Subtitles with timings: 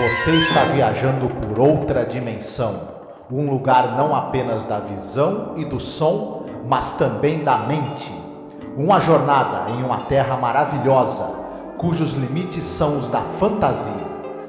[0.00, 2.88] Você está viajando por outra dimensão.
[3.30, 8.10] Um lugar não apenas da visão e do som, mas também da mente.
[8.78, 11.24] Uma jornada em uma terra maravilhosa,
[11.76, 13.92] cujos limites são os da fantasia.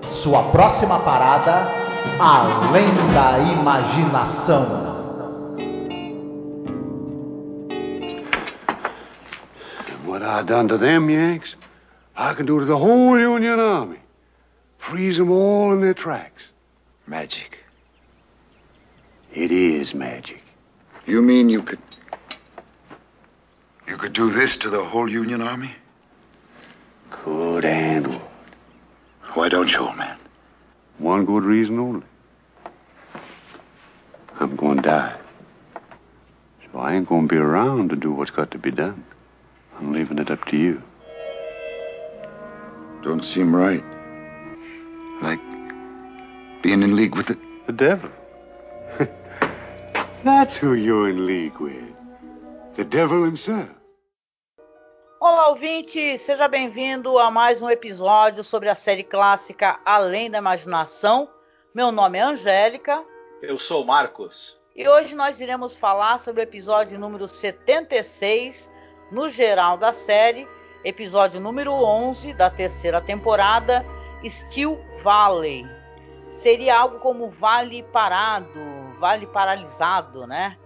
[0.08, 1.68] Sua próxima parada,
[2.18, 4.64] além da imaginação.
[10.08, 11.58] What I done to them Yanks,
[12.16, 14.02] I can do to the whole Union Army.
[14.82, 16.44] Freeze them all in their tracks.
[17.06, 17.60] Magic.
[19.32, 20.42] It is magic.
[21.06, 21.80] You mean you could.
[23.88, 25.74] You could do this to the whole Union Army?
[27.12, 28.22] Could and would.
[29.36, 30.18] Why don't you, old man?
[30.98, 32.08] One good reason only.
[34.40, 35.16] I'm going to die.
[36.74, 39.06] So I ain't going to be around to do what's got to be done.
[39.78, 40.82] I'm leaving it up to you.
[43.04, 43.84] Don't seem right.
[45.22, 45.42] Like
[46.64, 47.52] being in league with the.
[47.68, 48.10] The devil.
[50.24, 51.94] That's who you're in league with.
[52.76, 53.70] The devil himself.
[55.22, 56.18] Olá, ouvinte!
[56.18, 61.30] Seja bem-vindo a mais um episódio sobre a série clássica Além da Imaginação.
[61.76, 63.06] Meu nome é Angélica.
[63.44, 64.60] Eu sou o Marcos.
[64.76, 68.72] E hoje nós iremos falar sobre o episódio número 76,
[69.12, 70.48] no geral da série,
[70.84, 73.86] episódio número 11 da terceira temporada,
[74.30, 75.66] Steel Valley.
[76.34, 78.60] Seria algo como Vale Parado,
[79.00, 80.58] Vale Paralisado, né?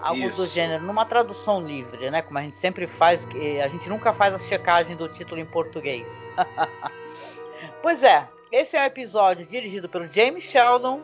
[0.00, 0.42] Algo Isso.
[0.42, 2.20] do gênero, numa tradução livre, né?
[2.20, 5.46] Como a gente sempre faz, que a gente nunca faz a checagem do título em
[5.46, 6.28] português.
[7.80, 11.00] pois é, esse é um episódio dirigido pelo James Sheldon,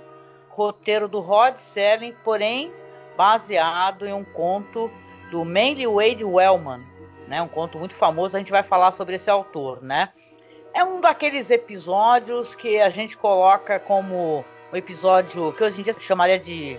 [0.50, 2.72] roteiro do Rod Selling, porém
[3.16, 4.91] baseado em um conto
[5.31, 6.84] do Manly Wade Wellman,
[7.27, 7.41] né?
[7.41, 10.11] Um conto muito famoso, a gente vai falar sobre esse autor, né?
[10.72, 15.94] É um daqueles episódios que a gente coloca como um episódio que hoje em dia
[15.98, 16.78] chamaria de.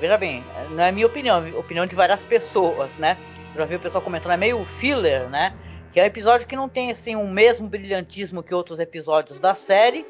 [0.00, 3.16] Veja bem, não é minha opinião, é opinião de várias pessoas, né?
[3.54, 5.54] Já vi o pessoal comentando, é meio filler, né?
[5.92, 9.54] Que é um episódio que não tem assim o mesmo brilhantismo que outros episódios da
[9.54, 10.04] série,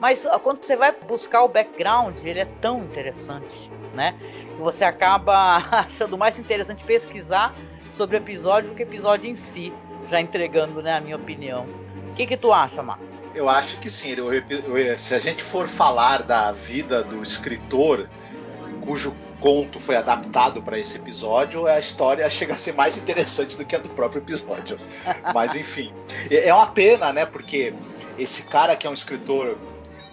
[0.00, 4.14] mas quando você vai buscar o background, ele é tão interessante, né?
[4.54, 7.52] Que você acaba achando mais interessante pesquisar
[7.92, 9.72] sobre o episódio do que o episódio em si,
[10.08, 11.83] já entregando, né, a minha opinião.
[12.14, 13.08] O que, que tu acha, Marcos?
[13.34, 14.10] Eu acho que sim.
[14.16, 18.08] Eu- eu- se a gente for falar da vida do escritor
[18.80, 23.64] cujo conto foi adaptado para esse episódio, a história chega a ser mais interessante do
[23.64, 24.78] que a do próprio episódio.
[25.34, 25.92] Mas enfim,
[26.30, 27.26] é é uma pena, né?
[27.26, 27.74] Porque
[28.16, 29.58] esse cara que é um escritor,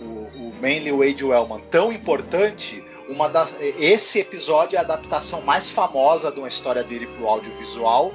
[0.01, 5.69] o, o Manly Wade Wellman, tão importante, uma das, esse episódio é a adaptação mais
[5.69, 8.11] famosa de uma história dele para o audiovisual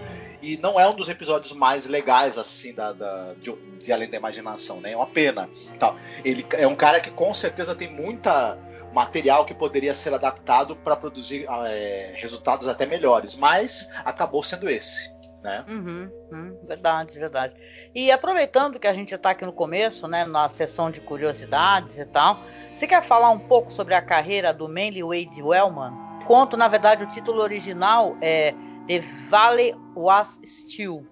[0.52, 3.52] e não é um dos episódios mais legais assim da, da- de,
[3.82, 4.92] de Além da Imaginação, né?
[4.92, 5.48] É uma pena.
[5.78, 5.96] Tal.
[6.24, 8.58] Ele é um cara que com certeza tem muita
[8.92, 15.10] material que poderia ser adaptado para produzir é, resultados até melhores, mas acabou sendo esse,
[15.42, 15.64] né?
[15.68, 17.54] Uhum, uhum, verdade, verdade.
[17.94, 22.06] E aproveitando que a gente está aqui no começo, né, na sessão de curiosidades e
[22.06, 22.38] tal,
[22.74, 25.92] você quer falar um pouco sobre a carreira do Manly Wade Wellman?
[26.26, 28.54] Conto, na verdade, o título original é
[28.86, 31.06] The Valley Was Still,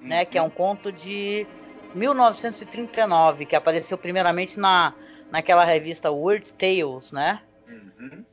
[0.00, 1.46] né, que é um conto de
[1.94, 4.94] 1939, que apareceu primeiramente na,
[5.30, 7.40] naquela revista Weird Tales, né?
[7.68, 8.24] Uhum.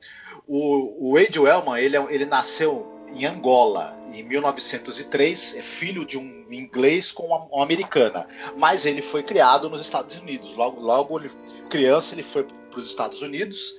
[0.48, 6.18] O, o Wade Wellman, ele, é- ele nasceu em Angola em 1903, é filho de
[6.18, 10.56] um inglês com uma, uma americana, mas ele foi criado nos Estados Unidos.
[10.56, 11.30] Logo, logo ele,
[11.70, 13.74] criança, ele foi para os Estados Unidos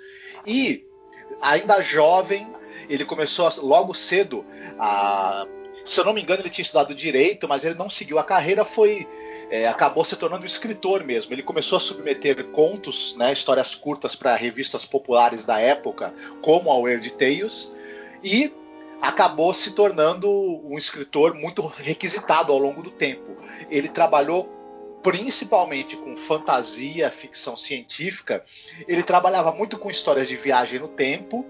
[0.46, 0.86] e
[1.40, 2.46] ainda jovem,
[2.88, 4.44] ele começou logo cedo
[4.78, 5.46] a
[5.84, 8.64] se eu não me engano, ele tinha estudado direito, mas ele não seguiu a carreira,
[8.64, 9.06] foi
[9.50, 11.32] é, acabou se tornando um escritor mesmo.
[11.32, 16.76] Ele começou a submeter contos, né, histórias curtas para revistas populares da época, como a
[16.76, 17.72] Weird Tales,
[18.22, 18.52] e
[19.00, 23.36] acabou se tornando um escritor muito requisitado ao longo do tempo.
[23.70, 24.52] Ele trabalhou
[25.02, 28.44] principalmente com fantasia, ficção científica.
[28.88, 31.46] Ele trabalhava muito com histórias de viagem no tempo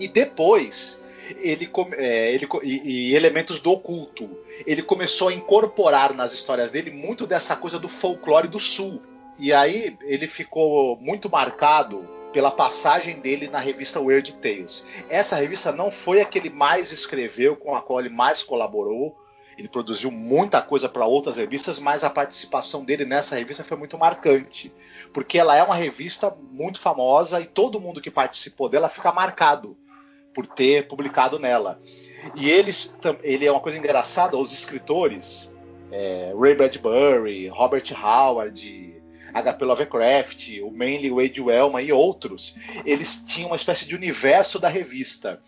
[0.00, 0.98] e depois
[1.38, 4.28] ele, é, ele e, e elementos do oculto.
[4.66, 9.02] Ele começou a incorporar nas histórias dele muito dessa coisa do folclore do sul.
[9.38, 14.84] E aí ele ficou muito marcado pela passagem dele na revista Weird Tales.
[15.08, 19.16] Essa revista não foi a que ele mais escreveu, com a qual ele mais colaborou.
[19.58, 23.98] Ele produziu muita coisa para outras revistas, mas a participação dele nessa revista foi muito
[23.98, 24.72] marcante,
[25.12, 29.76] porque ela é uma revista muito famosa e todo mundo que participou dela fica marcado
[30.34, 31.78] por ter publicado nela.
[32.36, 35.50] E eles, ele é uma coisa engraçada, os escritores,
[35.90, 39.00] é, Ray Bradbury, Robert Howard,
[39.32, 39.64] H.P.
[39.64, 42.54] Lovecraft, o Manly Wade Wellman e outros,
[42.84, 45.38] eles tinham uma espécie de universo da revista.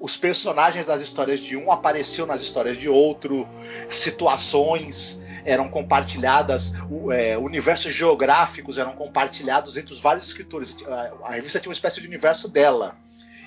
[0.00, 3.48] Os personagens das histórias de um apareciam nas histórias de outro,
[3.88, 6.72] situações eram compartilhadas,
[7.12, 10.76] é, universos geográficos eram compartilhados entre os vários escritores.
[11.22, 12.96] A revista tinha uma espécie de universo dela.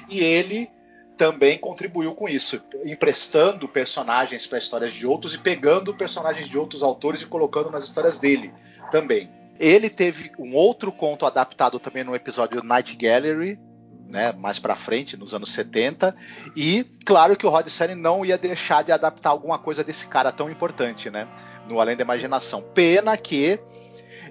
[0.10, 0.70] E ele
[1.18, 6.84] também contribuiu com isso, emprestando personagens para histórias de outros e pegando personagens de outros
[6.84, 8.54] autores e colocando nas histórias dele
[8.92, 9.30] também.
[9.60, 13.60] Ele teve um outro conto adaptado também no episódio Night Gallery,
[14.08, 16.16] né, mais para frente, nos anos 70,
[16.56, 20.32] e claro que o Rod Serling não ia deixar de adaptar alguma coisa desse cara
[20.32, 21.28] tão importante, né,
[21.68, 22.62] no Além da Imaginação.
[22.62, 23.60] Pena que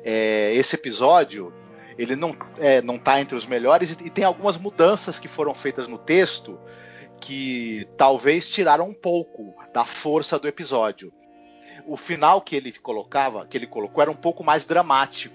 [0.02, 1.52] é, esse episódio
[1.98, 5.54] ele não é, não está entre os melhores e, e tem algumas mudanças que foram
[5.54, 6.58] feitas no texto
[7.20, 11.12] que talvez tiraram um pouco da força do episódio.
[11.86, 15.34] O final que ele colocava, que ele colocou, era um pouco mais dramático.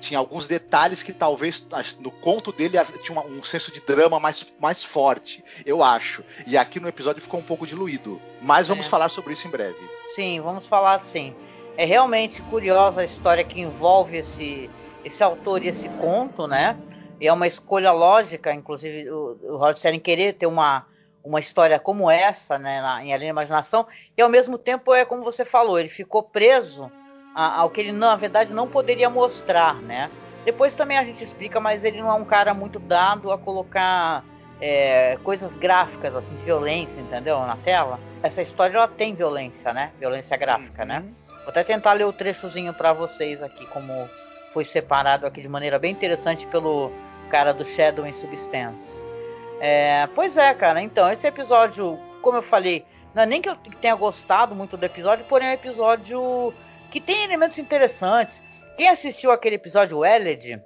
[0.00, 1.66] Tinha alguns detalhes que talvez
[2.00, 6.24] no conto dele tinha um senso de drama mais, mais forte, eu acho.
[6.44, 8.20] E aqui no episódio ficou um pouco diluído.
[8.40, 8.88] Mas vamos é.
[8.88, 9.78] falar sobre isso em breve.
[10.16, 11.34] Sim, vamos falar sim.
[11.76, 14.68] É realmente curiosa a história que envolve esse,
[15.04, 16.76] esse autor e esse conto, né?
[17.20, 20.86] E é uma escolha lógica, inclusive o, o Serling querer ter uma,
[21.24, 25.04] uma história como essa, né, na, em Além da Imaginação, e ao mesmo tempo é
[25.04, 26.90] como você falou, ele ficou preso
[27.34, 30.10] a, ao que ele na verdade não poderia mostrar, né?
[30.44, 34.24] Depois também a gente explica, mas ele não é um cara muito dado a colocar
[34.60, 37.38] é, coisas gráficas, assim, violência, entendeu?
[37.40, 38.00] Na tela.
[38.22, 39.92] Essa história ela tem violência, né?
[40.00, 40.98] Violência gráfica, né?
[40.98, 41.14] Uhum.
[41.42, 44.08] Vou até tentar ler o trechozinho para vocês aqui, como
[44.52, 46.92] foi separado aqui de maneira bem interessante pelo
[47.30, 49.02] cara do Shadow em Substance.
[49.60, 50.82] É, pois é, cara.
[50.82, 52.84] Então, esse episódio, como eu falei,
[53.14, 56.52] não é nem que eu tenha gostado muito do episódio, porém é um episódio
[56.90, 58.42] que tem elementos interessantes.
[58.76, 60.62] Quem assistiu aquele episódio Eled,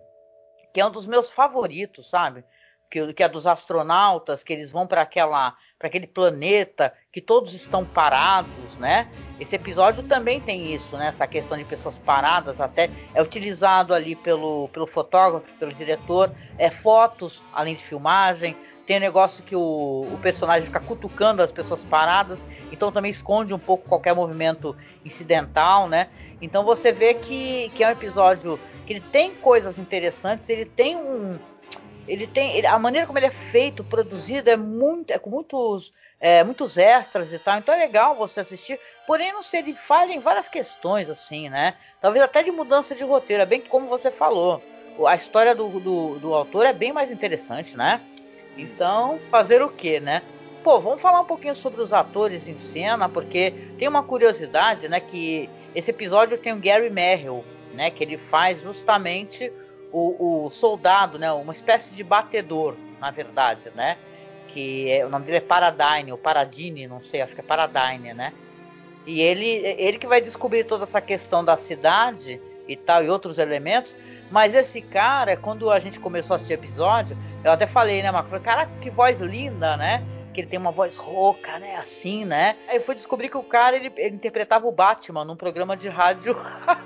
[0.73, 2.45] que é um dos meus favoritos, sabe?
[2.91, 7.55] Que, que é dos astronautas, que eles vão para aquela para aquele planeta que todos
[7.55, 9.09] estão parados, né?
[9.39, 11.09] Esse episódio também tem isso, né?
[11.09, 16.71] Essa questão de pessoas paradas até é utilizado ali pelo, pelo fotógrafo, pelo diretor, é
[16.71, 18.57] fotos além de filmagem,
[18.87, 23.53] tem um negócio que o, o personagem fica cutucando as pessoas paradas, então também esconde
[23.53, 26.09] um pouco qualquer movimento incidental, né?
[26.41, 30.97] Então você vê que, que é um episódio que ele tem coisas interessantes, ele tem
[30.97, 31.37] um.
[32.07, 32.57] Ele tem.
[32.57, 35.11] Ele, a maneira como ele é feito, produzido, é muito.
[35.11, 35.93] É com muitos.
[36.19, 37.59] É, muitos extras e tal.
[37.59, 38.81] Então é legal você assistir.
[39.07, 41.75] Porém, não sei, ele falha em várias questões, assim, né?
[42.01, 43.43] Talvez até de mudança de roteiro.
[43.43, 44.63] É bem como você falou.
[45.07, 48.01] A história do, do, do autor é bem mais interessante, né?
[48.57, 50.23] Então, fazer o que, né?
[50.65, 54.99] Pô, vamos falar um pouquinho sobre os atores em cena, porque tem uma curiosidade, né?
[54.99, 57.45] Que esse episódio tem o Gary Merrill,
[57.75, 57.91] né?
[57.91, 59.53] Que ele faz justamente
[59.93, 61.31] o, o soldado, né?
[61.33, 63.97] Uma espécie de batedor, na verdade, né?
[64.49, 68.15] Que é, o nome dele é Paradine, ou Paradine, não sei, acho que é Paradine,
[68.15, 68.33] né?
[69.07, 73.39] E ele, ele que vai descobrir toda essa questão da cidade e tal, e outros
[73.39, 73.95] elementos.
[74.31, 78.11] Mas esse cara, quando a gente começou a assistir o episódio, eu até falei, né,
[78.11, 78.29] Marco?
[78.29, 80.03] Falei, cara, que voz linda, né?
[80.35, 81.77] Que ele tem uma voz rouca, né?
[81.77, 82.57] Assim, né?
[82.69, 85.89] Aí eu fui descobrir que o cara, ele, ele interpretava o Batman num programa de
[85.89, 86.37] rádio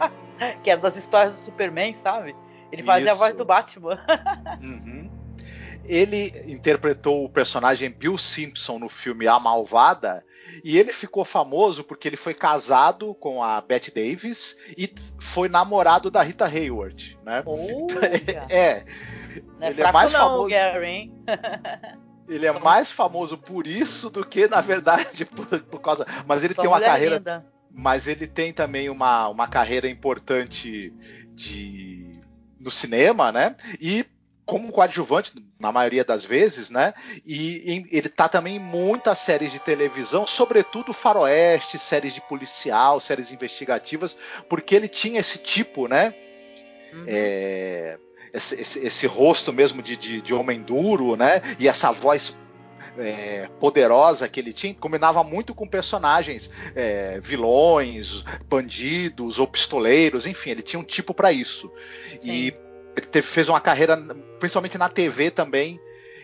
[0.62, 2.36] que era das histórias do Superman, sabe?
[2.72, 3.14] Ele fazia Isso.
[3.14, 3.98] a voz do Batman.
[4.62, 5.10] uhum.
[5.84, 10.24] Ele interpretou o personagem Bill Simpson no filme A Malvada
[10.62, 16.10] e ele ficou famoso porque ele foi casado com a Bette Davis e foi namorado
[16.10, 17.42] da Rita Hayworth, né?
[18.50, 18.84] é.
[19.58, 20.48] Não é ele é mais não, famoso.
[20.50, 21.12] Gary,
[22.28, 26.06] ele é mais famoso por isso do que, na verdade, por, por causa.
[26.26, 27.16] Mas ele Só tem uma carreira.
[27.16, 27.46] Linda.
[27.72, 30.92] Mas ele tem também uma, uma carreira importante
[31.34, 31.99] de
[32.60, 33.56] no cinema, né?
[33.80, 34.04] E
[34.44, 36.92] como coadjuvante na maioria das vezes, né?
[37.24, 43.30] E, ele tá também em muitas séries de televisão, sobretudo faroeste, séries de policial, séries
[43.30, 44.16] investigativas,
[44.48, 46.12] porque ele tinha esse tipo, né?
[46.92, 47.04] Uhum.
[47.06, 47.96] É,
[48.32, 51.40] esse, esse, esse, rosto mesmo de, de, de, homem duro, né?
[51.58, 52.36] E essa voz
[53.00, 60.50] é, poderosa que ele tinha combinava muito com personagens é, vilões, bandidos ou pistoleiros, enfim,
[60.50, 61.72] ele tinha um tipo para isso.
[62.22, 62.54] E
[62.96, 63.96] ele fez uma carreira,
[64.38, 65.80] principalmente na TV também,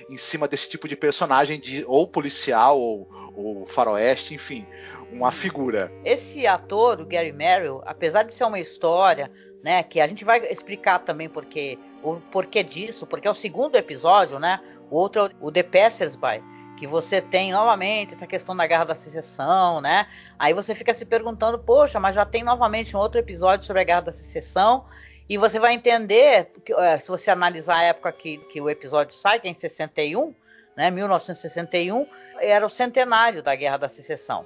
[0.09, 4.67] em cima desse tipo de personagem, de ou policial ou, ou faroeste, enfim,
[5.13, 5.93] uma figura.
[6.05, 9.31] Esse ator, o Gary Merrill, apesar de ser uma história,
[9.63, 13.77] né, que a gente vai explicar também porque o porquê disso, porque é o segundo
[13.77, 14.61] episódio, né?
[14.91, 16.43] O outro é o The Passersby,
[16.77, 20.07] que você tem novamente essa questão da Guerra da Secessão, né?
[20.39, 23.85] Aí você fica se perguntando, poxa, mas já tem novamente um outro episódio sobre a
[23.85, 24.85] Guerra da Secessão
[25.29, 29.41] E você vai entender, é, se você analisar a época que, que o episódio sai,
[29.41, 30.35] que é em 61,
[30.77, 32.07] né, 1961,
[32.39, 34.45] era o centenário da Guerra da Secessão.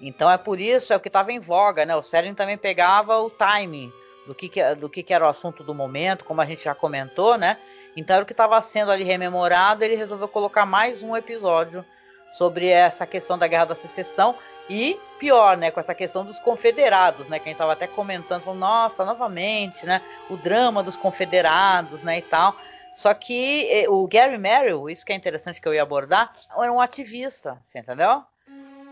[0.00, 1.94] Então é por isso, é o que estava em voga, né?
[1.96, 3.92] O Seren também pegava o timing
[4.26, 7.38] do que, do que, que era o assunto do momento, como a gente já comentou,
[7.38, 7.58] né?
[7.98, 11.84] Então era o que estava sendo ali rememorado, ele resolveu colocar mais um episódio
[12.32, 14.36] sobre essa questão da Guerra da Secessão
[14.70, 18.44] e pior, né, com essa questão dos confederados, né, que a gente estava até comentando,
[18.44, 20.00] falando, nossa, novamente, né,
[20.30, 22.54] o drama dos confederados, né, e tal.
[22.94, 26.72] Só que eh, o Gary Merrill, isso que é interessante que eu ia abordar, era
[26.72, 28.22] um ativista, você entendeu?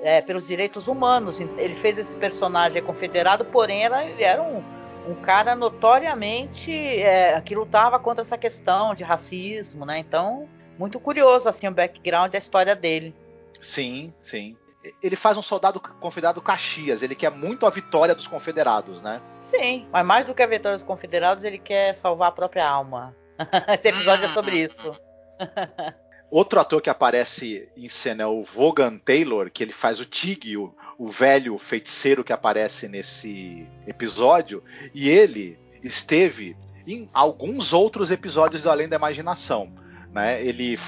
[0.00, 1.40] É, pelos direitos humanos.
[1.40, 4.62] Ele fez esse personagem confederado, porém ele era um,
[5.06, 9.98] um cara notoriamente é, que lutava contra essa questão de racismo, né?
[9.98, 10.48] Então,
[10.78, 13.14] muito curioso assim o background da história dele.
[13.60, 14.56] Sim, sim
[15.02, 19.20] ele faz um soldado confederado Caxias, ele quer muito a vitória dos confederados, né?
[19.40, 23.14] Sim, mas mais do que a vitória dos confederados, ele quer salvar a própria alma.
[23.68, 24.92] Esse episódio é sobre isso.
[26.30, 30.56] Outro ator que aparece em cena é o Vaughan Taylor, que ele faz o Tig,
[30.56, 36.56] o, o velho feiticeiro que aparece nesse episódio, e ele esteve
[36.86, 39.72] em alguns outros episódios do Além da Imaginação.
[40.10, 40.42] Né?
[40.42, 40.78] Ele,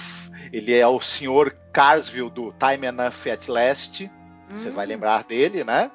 [0.53, 4.05] ele é o senhor Carsville do Time Enough at Last.
[4.05, 4.57] Uhum.
[4.57, 4.89] Você vai hum.
[4.89, 5.91] lembrar dele, né?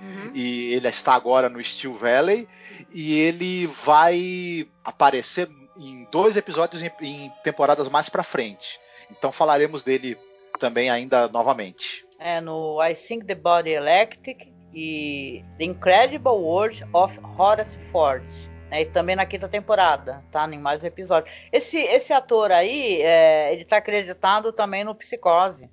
[0.00, 0.30] Uhum.
[0.34, 2.48] E ele está agora no Steel Valley.
[2.92, 8.80] E ele vai aparecer em dois episódios em, em temporadas mais para frente.
[9.10, 10.16] Então falaremos dele
[10.58, 12.06] também ainda novamente.
[12.18, 18.24] É no I Think the Body Electric e The Incredible World of Horace Ford.
[18.70, 20.46] Né, e também na quinta temporada, tá?
[20.46, 21.32] Em mais um episódio.
[21.50, 25.70] Esse, esse ator aí, é, ele tá acreditado também no Psicose.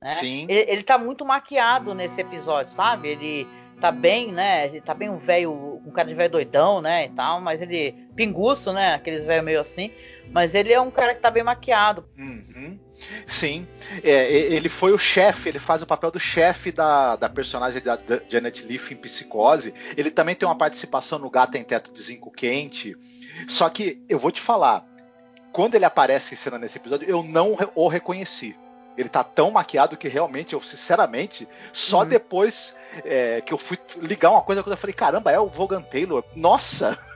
[0.00, 0.08] Né?
[0.08, 0.46] Sim.
[0.48, 3.08] Ele, ele tá muito maquiado nesse episódio, sabe?
[3.08, 3.48] Ele
[3.80, 4.66] tá bem, né?
[4.66, 5.52] Ele tá bem um velho,
[5.84, 7.06] um cara de velho doidão, né?
[7.06, 7.92] E tal, mas ele.
[8.14, 8.94] Pinguço, né?
[8.94, 9.90] Aqueles velhos meio assim.
[10.30, 12.04] Mas ele é um cara que tá bem maquiado.
[12.18, 12.78] Uhum.
[13.26, 13.66] Sim.
[14.02, 17.98] É, ele foi o chefe, ele faz o papel do chefe da, da personagem da
[18.28, 19.74] Janet Leaf em Psicose.
[19.96, 22.96] Ele também tem uma participação no Gato em Teto de Zinco Quente.
[23.48, 24.86] Só que eu vou te falar,
[25.52, 28.56] quando ele aparece em cena nesse episódio, eu não o reconheci.
[28.96, 32.08] Ele tá tão maquiado que realmente, eu sinceramente, só uhum.
[32.08, 32.74] depois
[33.04, 36.24] é, que eu fui ligar uma coisa, eu falei, caramba, é o Vogan Taylor.
[36.34, 36.98] Nossa!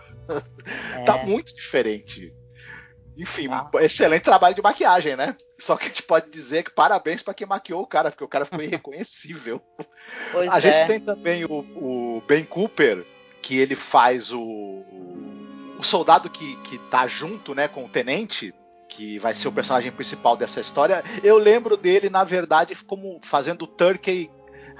[0.96, 1.04] É.
[1.04, 2.34] tá muito diferente.
[3.16, 3.68] Enfim, ah.
[3.80, 5.34] excelente trabalho de maquiagem, né?
[5.58, 8.28] Só que a gente pode dizer que parabéns para quem maquiou o cara, porque o
[8.28, 9.60] cara ficou irreconhecível.
[10.32, 10.60] Pois a é.
[10.60, 13.04] gente tem também o, o, Ben Cooper,
[13.40, 14.84] que ele faz o,
[15.78, 18.54] o soldado que, que tá junto né, com o tenente,
[18.88, 21.02] que vai ser o personagem principal dessa história.
[21.22, 24.30] Eu lembro dele, na verdade, como fazendo Turkey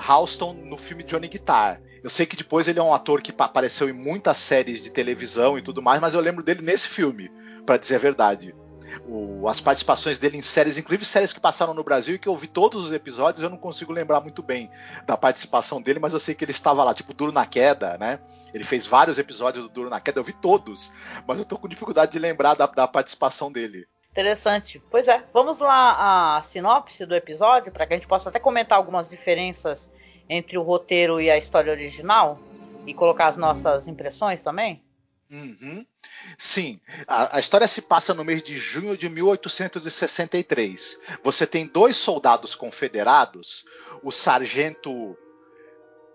[0.09, 1.81] Houston no filme Johnny Guitar.
[2.03, 5.59] Eu sei que depois ele é um ator que apareceu em muitas séries de televisão
[5.59, 7.31] e tudo mais, mas eu lembro dele nesse filme,
[7.67, 8.55] para dizer a verdade
[9.07, 12.35] o, as participações dele em séries, inclusive séries que passaram no Brasil e que eu
[12.35, 14.71] vi todos os episódios, eu não consigo lembrar muito bem
[15.05, 18.19] da participação dele, mas eu sei que ele estava lá, tipo Duro na Queda, né?
[18.55, 20.93] Ele fez vários episódios do Duro na Queda, eu vi todos,
[21.27, 23.87] mas eu tô com dificuldade de lembrar da, da participação dele.
[24.11, 24.83] Interessante.
[24.91, 28.79] Pois é, vamos lá a sinopse do episódio, para que a gente possa até comentar
[28.79, 29.91] algumas diferenças
[30.29, 32.39] entre o roteiro e a história original
[32.87, 34.86] e colocar as nossas impressões também?
[35.31, 35.85] Uhum.
[36.39, 40.99] Sim, a, a, história se passa no mês de junho de 1863.
[41.25, 43.65] Você tem dois soldados confederados,
[44.05, 45.17] o sargento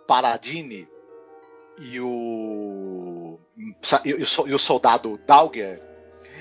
[0.07, 0.87] Paradini
[1.77, 3.37] e o,
[4.05, 5.81] e e o soldado Dauger.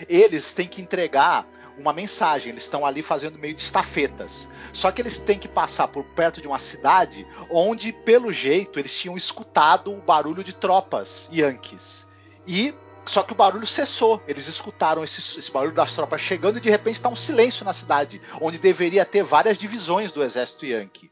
[0.09, 1.47] Eles têm que entregar
[1.77, 2.50] uma mensagem.
[2.50, 4.49] Eles estão ali fazendo meio de estafetas.
[4.73, 8.97] Só que eles têm que passar por perto de uma cidade onde, pelo jeito, eles
[8.97, 12.07] tinham escutado o barulho de tropas yankees.
[12.47, 12.75] E
[13.07, 14.23] só que o barulho cessou.
[14.29, 17.73] Eles escutaram esse, esse barulho das tropas chegando e de repente está um silêncio na
[17.73, 21.11] cidade, onde deveria ter várias divisões do exército Yankee.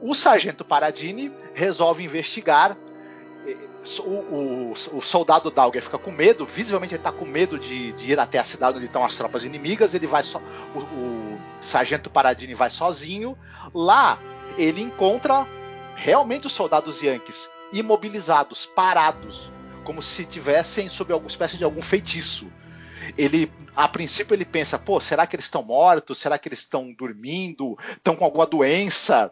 [0.00, 2.76] O sargento Paradini resolve investigar.
[4.04, 8.12] O, o, o soldado Dalger fica com medo, visivelmente ele está com medo de, de,
[8.12, 9.92] ir até a cidade onde estão as tropas inimigas.
[9.92, 10.40] Ele vai só.
[10.74, 13.36] O, o sargento Paradini vai sozinho.
[13.74, 14.18] Lá
[14.56, 15.46] ele encontra
[15.94, 19.50] realmente os soldados Yankees imobilizados, parados,
[19.82, 22.50] como se tivessem sob alguma espécie de algum feitiço.
[23.18, 26.18] Ele, a princípio, ele pensa: pô, será que eles estão mortos?
[26.18, 27.76] Será que eles estão dormindo?
[27.90, 29.30] Estão com alguma doença?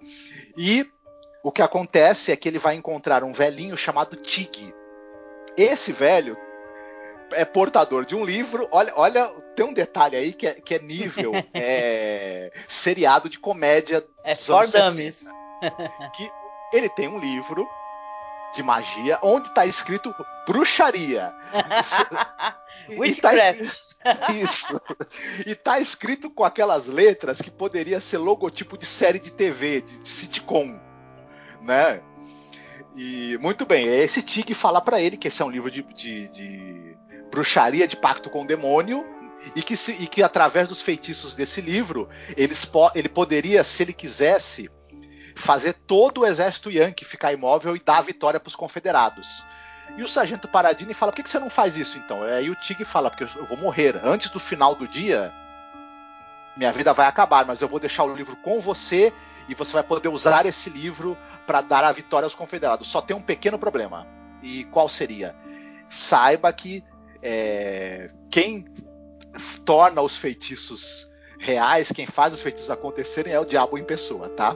[0.57, 0.87] E
[1.43, 4.75] o que acontece é que ele vai encontrar um velhinho chamado Tig.
[5.57, 6.37] Esse velho
[7.33, 8.69] é portador de um livro.
[8.71, 14.05] Olha, olha, tem um detalhe aí que é, que é nível é, seriado de comédia.
[14.25, 15.17] É for dummies.
[16.17, 16.31] Que
[16.73, 17.69] ele tem um livro
[18.55, 20.15] de magia, onde está escrito
[20.47, 21.35] bruxaria.
[23.21, 24.81] tá escrito, isso.
[25.47, 29.99] E tá escrito com aquelas letras que poderia ser logotipo de série de TV, de,
[29.99, 30.81] de sitcom,
[31.63, 32.03] né?
[32.97, 36.29] E muito bem, esse Tig fala para ele que esse é um livro de, de,
[36.29, 36.97] de
[37.31, 39.07] bruxaria, de pacto com o demônio,
[39.55, 43.93] e que, se, e que através dos feitiços desse livro, eles, ele poderia, se ele
[43.93, 44.71] quisesse,
[45.41, 49.45] fazer todo o exército Yankee ficar imóvel e dar a vitória para os confederados.
[49.97, 52.23] E o sargento Paradini fala: por que, que você não faz isso então?
[52.23, 54.01] Aí o Tig fala: porque eu vou morrer.
[54.05, 55.33] Antes do final do dia,
[56.57, 59.13] minha vida vai acabar, mas eu vou deixar o livro com você
[59.49, 62.89] e você vai poder usar esse livro para dar a vitória aos confederados.
[62.89, 64.07] Só tem um pequeno problema.
[64.43, 65.35] E qual seria?
[65.89, 66.85] Saiba que
[67.23, 68.65] é, quem
[69.65, 71.10] torna os feitiços
[71.41, 74.55] reais, quem faz os feitiços acontecerem é o diabo em pessoa, tá?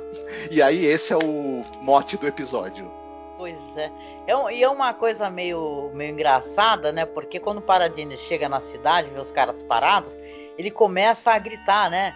[0.51, 2.91] E aí esse é o mote do episódio.
[3.39, 3.91] Pois é.
[4.27, 7.07] é e é uma coisa meio, meio engraçada, né?
[7.07, 10.17] Porque quando o Paradine chega na cidade, vê os caras parados,
[10.59, 12.15] ele começa a gritar, né?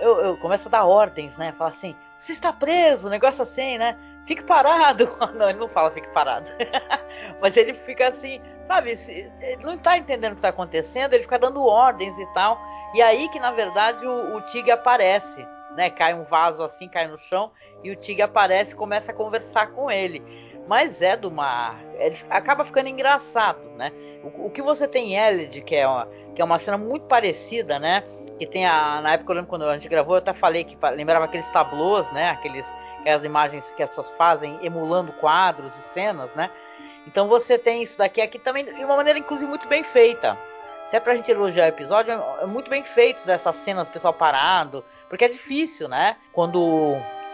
[0.00, 1.54] Eu, eu começo a dar ordens, né?
[1.56, 3.96] Fala assim, você está preso, negócio assim, né?
[4.26, 5.10] Fique parado.
[5.34, 6.50] Não, ele não fala fique parado.
[7.40, 8.40] Mas ele fica assim,
[8.72, 8.98] sabe?
[9.40, 12.58] Ele não está entendendo o que está acontecendo, ele fica dando ordens e tal.
[12.94, 15.90] E aí que, na verdade, o, o Tig aparece, né?
[15.90, 17.50] Cai um vaso assim, cai no chão,
[17.84, 20.22] e o Tig aparece e começa a conversar com ele.
[20.66, 21.78] Mas é do mar.
[21.98, 23.92] Ele acaba ficando engraçado, né?
[24.22, 27.04] O, o que você tem em Elid, que é, uma, que é uma cena muito
[27.06, 28.04] parecida, né?
[28.38, 29.00] Que tem a.
[29.00, 32.10] Na época eu lembro quando a gente gravou, eu até falei que lembrava aqueles tablôs,
[32.12, 32.30] né?
[32.30, 32.66] Aqueles,
[33.00, 36.48] aquelas imagens que as pessoas fazem emulando quadros e cenas, né?
[37.06, 40.38] Então você tem isso daqui aqui também de uma maneira, inclusive, muito bem feita.
[40.88, 44.12] Se é pra gente elogiar o episódio, é muito bem feito dessas cenas, o pessoal
[44.12, 46.16] parado, porque é difícil, né?
[46.32, 46.60] Quando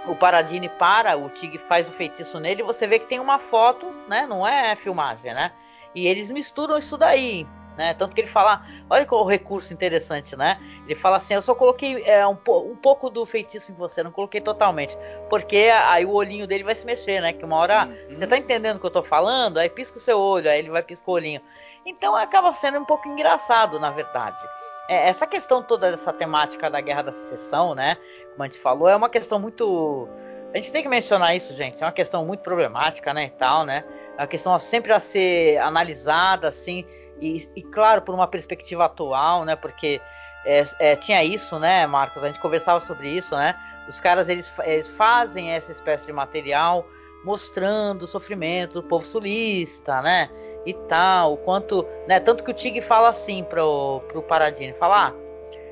[0.06, 3.87] o Paradine para, o Tig faz o feitiço nele, você vê que tem uma foto,
[4.08, 4.26] né?
[4.26, 5.52] Não é filmagem, né?
[5.94, 7.94] E eles misturam isso daí, né?
[7.94, 10.59] Tanto que ele fala, olha qual recurso interessante, né?
[10.88, 14.11] Ele fala assim, eu só coloquei é, um, um, pouco do feitiço em você, não
[14.11, 14.96] coloquei totalmente,
[15.29, 17.31] porque aí o olhinho dele vai se mexer, né?
[17.35, 18.14] Que uma hora, uhum.
[18.14, 19.59] você tá entendendo o que eu tô falando?
[19.59, 21.42] Aí pisca o seu olho, aí ele vai piscar o olhinho.
[21.85, 24.42] Então acaba sendo um pouco engraçado, na verdade.
[24.88, 27.98] É, essa questão toda dessa temática da Guerra da Secessão, né?
[28.31, 30.09] Como a gente falou, é uma questão muito.
[30.55, 31.83] A gente tem que mencionar isso, gente.
[31.83, 33.27] É uma questão muito problemática, né?
[33.27, 33.85] E tal, né?
[34.16, 36.87] É uma questão sempre a ser analisada, assim,
[37.20, 39.55] e, e claro, por uma perspectiva atual, né?
[39.55, 40.01] Porque
[40.48, 42.22] é, é, tinha isso, né, Marcos?
[42.24, 43.54] A gente conversava sobre isso, né?
[43.88, 46.87] Os caras eles, eles fazem essa espécie de material
[47.24, 50.30] mostrando o sofrimento do povo sulista, né?
[50.68, 55.14] e tal, o quanto, né, tanto que o Tig fala assim pro, pro Paradine, falar,
[55.14, 55.14] ah,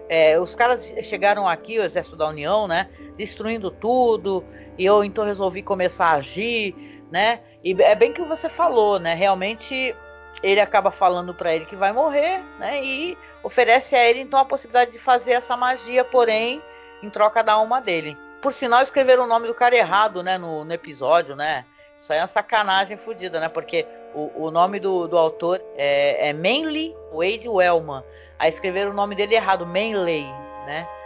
[0.08, 4.42] é, os caras chegaram aqui, o exército da União, né, destruindo tudo,
[4.78, 6.74] e eu então resolvi começar a agir,
[7.12, 9.94] né, e é bem que você falou, né, realmente
[10.42, 14.44] ele acaba falando para ele que vai morrer, né, e oferece a ele então a
[14.44, 16.62] possibilidade de fazer essa magia, porém,
[17.02, 18.16] em troca da alma dele.
[18.42, 21.64] Por sinal, escreveram o nome do cara errado, né, no, no episódio, né,
[22.00, 23.48] isso aí é uma sacanagem fodida, né?
[23.48, 28.02] Porque o, o nome do, do autor é, é Manly Wade Wellman.
[28.38, 30.26] Aí escreveram o nome dele errado, Manley,
[30.66, 30.86] né?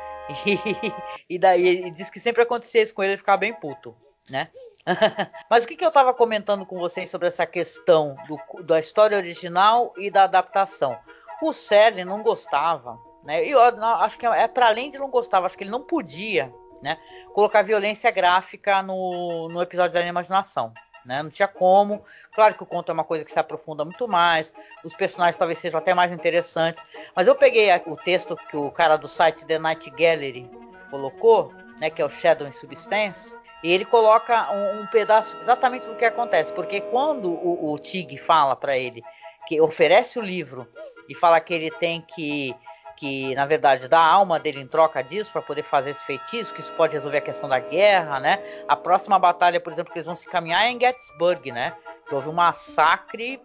[0.47, 3.97] E, e daí ele diz que sempre acontecia isso com ele, ele ficava bem puto,
[4.31, 4.49] né?
[5.49, 9.17] Mas o que, que eu estava comentando com vocês sobre essa questão do, da história
[9.17, 10.99] original e da adaptação?
[11.43, 13.47] O Sérgio não gostava, né?
[13.47, 15.83] E eu acho que é, é para além de não gostava, acho que ele não
[15.83, 16.99] podia, né?
[17.33, 20.73] Colocar violência gráfica no, no episódio da imaginação
[21.05, 21.23] né?
[21.23, 22.05] Não tinha como.
[22.33, 25.59] Claro que o conto é uma coisa que se aprofunda muito mais, os personagens talvez
[25.59, 26.85] sejam até mais interessantes.
[27.15, 30.49] Mas eu peguei o texto que o cara do site The Night Gallery
[30.91, 35.87] colocou, né, que é o Shadow in Substance, e ele coloca um, um pedaço exatamente
[35.87, 39.03] do que acontece, porque quando o, o Tig fala para ele
[39.47, 40.67] que oferece o livro
[41.09, 42.55] e fala que ele tem que
[42.97, 46.53] que na verdade dá a alma dele em troca disso para poder fazer esse feitiço,
[46.53, 48.39] que isso pode resolver a questão da guerra, né?
[48.69, 51.75] A próxima batalha, por exemplo, que eles vão se caminhar é em Gettysburg, né?
[52.07, 53.41] Que houve um massacre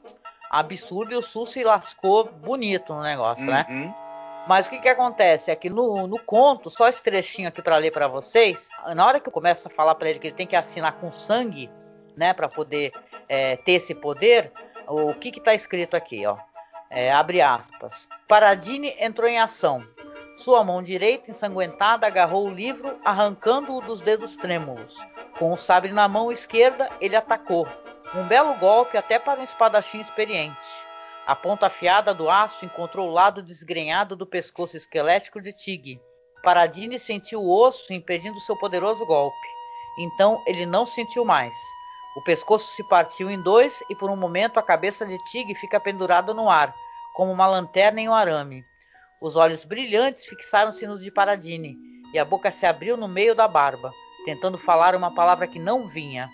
[0.50, 3.66] absurdo e o Sul se lascou bonito no negócio, né?
[3.70, 3.86] uhum.
[3.86, 4.05] né?
[4.48, 7.78] Mas o que, que acontece é que no, no conto, só esse trechinho aqui para
[7.78, 10.46] ler para vocês, na hora que eu começo a falar para ele que ele tem
[10.46, 11.70] que assinar com sangue,
[12.16, 12.92] né, para poder
[13.28, 14.52] é, ter esse poder,
[14.88, 16.38] o que que tá escrito aqui, ó?
[16.90, 18.08] É, abre aspas.
[18.28, 19.84] Paradine entrou em ação.
[20.38, 24.96] Sua mão direita, ensanguentada, agarrou o livro, arrancando-o dos dedos trêmulos.
[25.40, 27.68] Com o sabre na mão esquerda, ele atacou.
[28.14, 30.85] Um belo golpe até para um espadachim experiente.
[31.26, 36.00] A ponta afiada do aço encontrou o lado desgrenhado do pescoço esquelético de Tig.
[36.44, 39.48] Paradine sentiu o osso impedindo seu poderoso golpe.
[39.98, 41.56] Então ele não sentiu mais.
[42.16, 45.80] O pescoço se partiu em dois e por um momento a cabeça de Tig fica
[45.80, 46.76] pendurada no ar,
[47.16, 48.64] como uma lanterna em um arame.
[49.20, 51.76] Os olhos brilhantes fixaram-se nos de Paradine
[52.14, 53.92] e a boca se abriu no meio da barba,
[54.26, 56.30] tentando falar uma palavra que não vinha.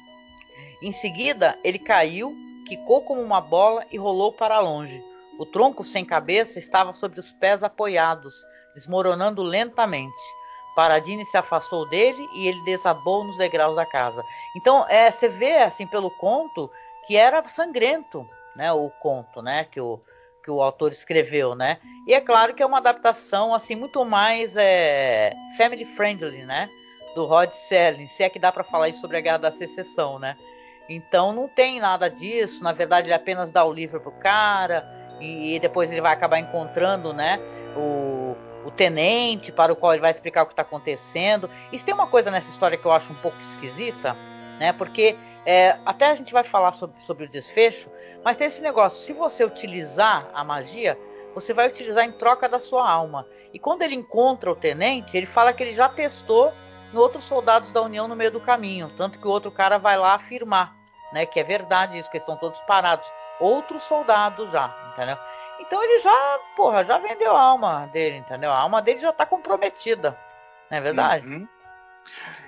[0.82, 2.36] Em seguida, ele caiu,
[2.72, 5.04] quicou como uma bola e rolou para longe.
[5.38, 8.34] O tronco sem cabeça estava sobre os pés apoiados,
[8.74, 10.22] desmoronando lentamente.
[10.74, 14.24] Paradine se afastou dele e ele desabou nos degraus da casa.
[14.56, 16.72] Então, é, você vê assim pelo conto
[17.06, 20.00] que era sangrento, né, o conto, né, que o
[20.44, 21.78] que o autor escreveu, né?
[22.08, 26.68] E é claro que é uma adaptação assim muito mais é, family friendly, né?
[27.14, 30.18] Do Rod Serling, se é que dá para falar isso sobre a Guerra da Secessão,
[30.18, 30.36] né?
[30.96, 32.64] Então não tem nada disso.
[32.64, 34.86] Na verdade, ele apenas dá o livro pro cara
[35.20, 37.40] e, e depois ele vai acabar encontrando, né?
[37.76, 41.50] O, o tenente para o qual ele vai explicar o que está acontecendo.
[41.72, 44.16] E tem uma coisa nessa história que eu acho um pouco esquisita,
[44.60, 44.74] né?
[44.74, 47.90] Porque é, até a gente vai falar sobre, sobre o desfecho,
[48.24, 50.98] mas tem esse negócio: se você utilizar a magia,
[51.34, 53.26] você vai utilizar em troca da sua alma.
[53.54, 56.54] E quando ele encontra o tenente, ele fala que ele já testou
[56.94, 58.92] em outros soldados da União no meio do caminho.
[58.98, 60.76] Tanto que o outro cara vai lá afirmar,
[61.12, 61.26] né?
[61.26, 63.08] Que é verdade isso, que estão todos parados.
[63.40, 65.18] Outros soldados já, entendeu?
[65.60, 68.52] Então ele já, porra, já vendeu a alma dele, entendeu?
[68.52, 70.18] A alma dele já tá comprometida,
[70.70, 71.26] não é verdade?
[71.26, 71.48] Uhum.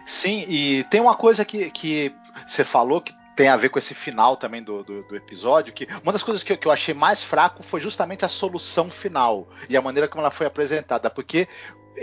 [0.06, 3.96] Sim, e tem uma coisa que, que você falou que tem a ver com esse
[3.96, 6.94] final também do, do, do episódio, que uma das coisas que eu, que eu, achei
[6.94, 11.48] mais fraco foi justamente a solução final e a maneira como ela foi apresentada, porque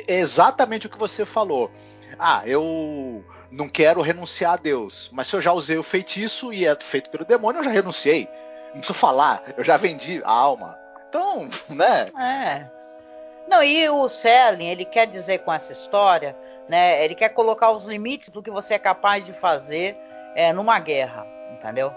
[0.09, 1.71] é exatamente o que você falou.
[2.19, 6.67] Ah, eu não quero renunciar a Deus, mas se eu já usei o feitiço e
[6.67, 8.29] é feito pelo demônio, eu já renunciei.
[8.67, 10.79] Não preciso falar, eu já vendi a alma.
[11.09, 12.07] Então, né?
[12.19, 12.67] É.
[13.49, 16.37] Não, e o Serling, ele quer dizer com essa história,
[16.69, 17.05] né?
[17.05, 19.97] Ele quer colocar os limites do que você é capaz de fazer
[20.37, 21.93] é, numa guerra, entendeu?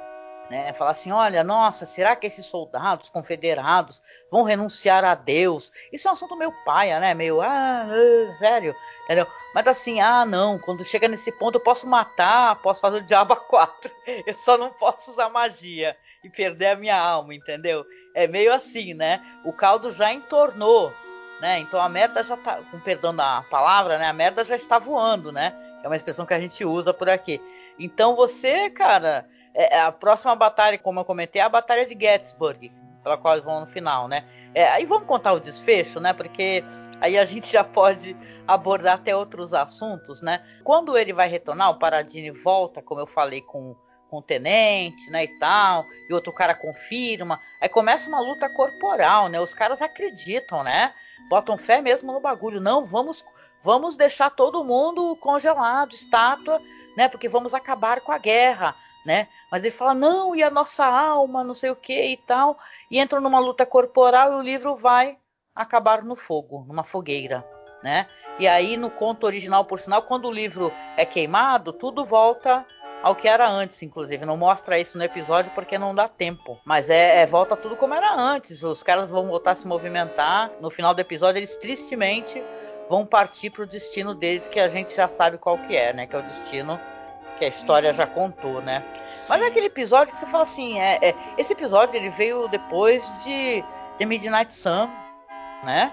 [0.54, 0.72] Né?
[0.74, 5.72] Falar assim, olha, nossa, será que esses soldados confederados vão renunciar a Deus?
[5.92, 7.16] Isso é um assunto meio paia, né?
[7.16, 9.26] Meio, ah, ah, sério, entendeu?
[9.56, 13.34] Mas assim, ah, não, quando chega nesse ponto eu posso matar, posso fazer o diabo
[13.34, 13.92] a quatro,
[14.28, 17.84] eu só não posso usar magia e perder a minha alma, entendeu?
[18.13, 19.24] É meio assim, né?
[19.44, 20.94] O caldo já entornou,
[21.42, 21.62] né?
[21.62, 24.06] Então a merda já tá, com perdão da palavra, né?
[24.06, 25.52] A merda já está voando, né?
[25.84, 27.42] É uma expressão que a gente usa por aqui.
[27.80, 31.98] Então você, cara, é, é, a próxima batalha, como eu comentei, é a batalha de
[32.00, 32.72] Gettysburg,
[33.04, 34.26] pela qual eles vão no final, né?
[34.54, 36.13] É, aí vamos contar o desfecho, né?
[36.13, 36.63] Porque
[37.00, 38.16] aí a gente já pode
[38.48, 40.44] abordar até outros assuntos, né?
[40.63, 43.76] Quando ele vai retornar, o Paradine volta, como eu falei, com,
[44.10, 47.39] com o tenente, né, e tal, e outro cara confirma.
[47.62, 49.39] Aí começa uma luta corporal, né?
[49.39, 50.94] Os caras acreditam, né?
[51.30, 52.60] Botam fé mesmo no bagulho.
[52.60, 53.24] Não, vamos,
[53.63, 56.60] vamos deixar todo mundo congelado, estátua
[56.96, 57.08] né?
[57.08, 59.28] Porque vamos acabar com a guerra, né?
[59.52, 62.58] Mas ele fala, não, e a nossa alma, não sei o que e tal.
[62.89, 65.18] E entram numa luta corporal e o livro vai
[65.56, 67.46] acabar no fogo, numa fogueira,
[67.84, 68.08] né?
[68.39, 72.66] E aí no conto original, por sinal, quando o livro é queimado, tudo volta
[73.04, 74.26] ao que era antes, inclusive.
[74.26, 76.58] Não mostra isso no episódio porque não dá tempo.
[76.66, 78.63] Mas é, é, volta tudo como era antes.
[78.63, 80.50] Os caras vão voltar a se movimentar.
[80.62, 82.42] No final do episódio, eles tristemente
[82.89, 86.08] vão partir para o destino deles que a gente já sabe qual que é, né?
[86.08, 86.80] Que é o destino
[87.38, 88.84] que a história já contou, né?
[89.08, 89.28] Sim.
[89.30, 93.04] Mas é aquele episódio que você fala assim, é, é, esse episódio ele veio depois
[93.24, 93.63] de
[93.98, 94.89] The Midnight Sun,
[95.63, 95.91] né?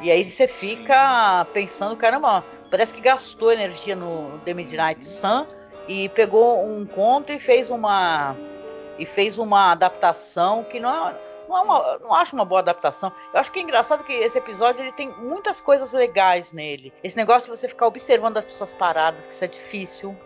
[0.00, 1.52] E aí você fica Sim.
[1.52, 5.46] pensando, caramba, parece que gastou energia no The Midnight Sun
[5.88, 8.36] e pegou um conto e fez uma
[8.98, 13.12] e fez uma adaptação que não é, não, é uma, não acho uma boa adaptação.
[13.32, 16.92] Eu acho que é engraçado que esse episódio ele tem muitas coisas legais nele.
[17.04, 20.16] Esse negócio de você ficar observando as pessoas paradas, que isso é difícil,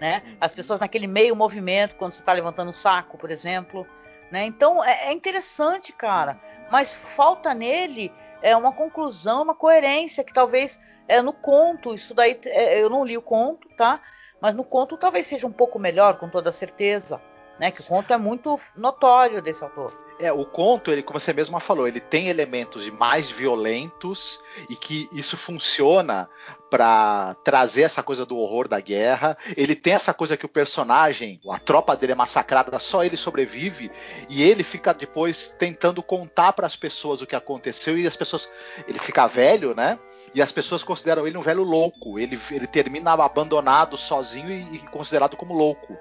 [0.00, 0.22] né?
[0.40, 3.86] As pessoas naquele meio movimento, quando você está levantando um saco, por exemplo.
[4.30, 4.44] Né?
[4.44, 6.38] Então é, é interessante, cara.
[6.70, 11.94] Mas falta nele é uma conclusão, uma coerência que talvez é no conto.
[11.94, 14.00] Isso daí é, eu não li o conto, tá?
[14.40, 17.20] Mas no conto talvez seja um pouco melhor, com toda certeza.
[17.58, 17.70] Né?
[17.70, 20.06] Que o conto é muito notório desse autor.
[20.18, 25.08] É, o conto, ele, como você mesma falou, ele tem elementos mais violentos e que
[25.12, 26.28] isso funciona
[26.70, 29.36] para trazer essa coisa do horror da guerra.
[29.56, 33.90] Ele tem essa coisa que o personagem, a tropa dele é massacrada, só ele sobrevive
[34.28, 38.48] e ele fica depois tentando contar para as pessoas o que aconteceu e as pessoas,
[38.88, 39.98] ele fica velho, né?
[40.34, 42.18] E as pessoas consideram ele um velho louco.
[42.18, 45.96] Ele, ele termina abandonado, sozinho e, e considerado como louco.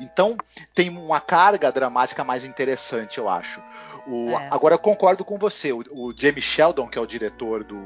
[0.00, 0.36] Então
[0.74, 3.62] tem uma carga dramática mais interessante, eu acho.
[4.06, 4.48] O, é.
[4.50, 5.72] Agora eu concordo com você.
[5.72, 7.78] O, o Jamie Sheldon, que é o diretor do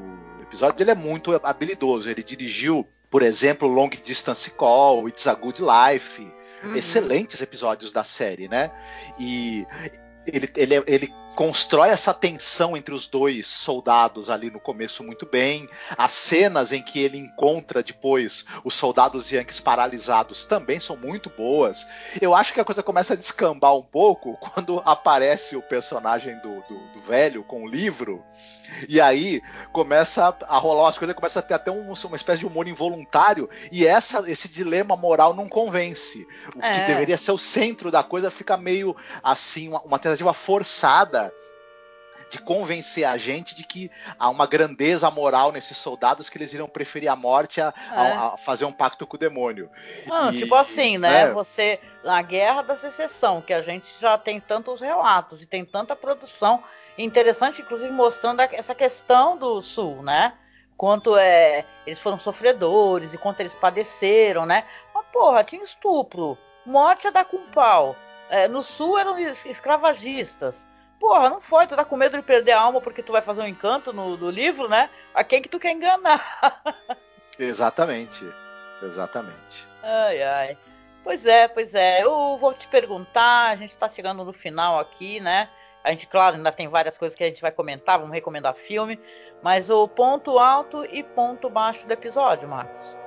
[0.53, 2.09] episódio, ele é muito habilidoso.
[2.09, 6.21] Ele dirigiu, por exemplo, Long Distance Call, It's a Good Life,
[6.63, 6.75] uhum.
[6.75, 8.71] excelentes episódios da série, né?
[9.19, 9.65] E
[10.27, 15.67] ele, ele, ele constrói essa tensão entre os dois soldados ali no começo muito bem.
[15.97, 21.87] As cenas em que ele encontra depois os soldados yankees paralisados também são muito boas.
[22.21, 26.61] Eu acho que a coisa começa a descambar um pouco quando aparece o personagem do,
[26.67, 28.23] do, do velho com o livro.
[28.87, 32.45] E aí começa a rolar umas coisas, começa a ter até um, uma espécie de
[32.45, 36.25] humor involuntário, e essa, esse dilema moral não convence.
[36.55, 36.79] O é.
[36.79, 41.33] que deveria ser o centro da coisa fica meio assim, uma, uma tentativa forçada
[42.33, 46.67] de convencer a gente de que há uma grandeza moral nesses soldados que eles iriam
[46.67, 47.95] preferir a morte a, é.
[47.95, 49.69] a, a fazer um pacto com o demônio.
[50.07, 51.25] Não, e, tipo assim, né?
[51.25, 51.31] né?
[51.31, 55.95] Você, na Guerra da Secessão, que a gente já tem tantos relatos e tem tanta
[55.95, 56.63] produção
[56.97, 60.33] interessante, inclusive mostrando essa questão do Sul, né?
[60.77, 64.65] Quanto é, eles foram sofredores e quanto eles padeceram, né?
[64.93, 67.95] Mas, porra, tinha estupro, morte a dar com pau.
[68.29, 70.67] É, no Sul eram escravagistas
[71.03, 73.41] porra, não foi, tu tá com medo de perder a alma porque tu vai fazer
[73.41, 74.89] um encanto no, no livro, né?
[75.13, 76.61] A quem que tu quer enganar?
[77.37, 78.25] Exatamente.
[78.81, 79.67] Exatamente.
[79.83, 80.57] Ai, ai.
[81.03, 82.01] Pois é, pois é.
[82.01, 85.49] Eu vou te perguntar, a gente tá chegando no final aqui, né?
[85.83, 88.99] A gente, claro, ainda tem várias coisas que a gente vai comentar, vamos recomendar filme,
[89.41, 92.97] mas o ponto alto e ponto baixo do episódio, Marcos.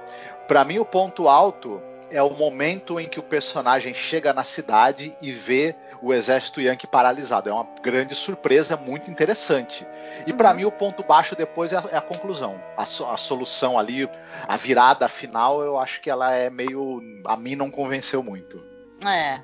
[0.47, 5.17] Para mim, o ponto alto é o momento em que o personagem chega na cidade
[5.21, 7.49] e vê o exército Yankee paralisado.
[7.49, 9.87] É uma grande surpresa, muito interessante.
[10.27, 10.37] E uhum.
[10.37, 12.61] para mim o ponto baixo depois é a, é a conclusão.
[12.77, 14.09] A, a, solução ali,
[14.47, 17.03] a virada final, eu acho que ela é meio.
[17.25, 18.63] A mim não convenceu muito.
[19.05, 19.41] É.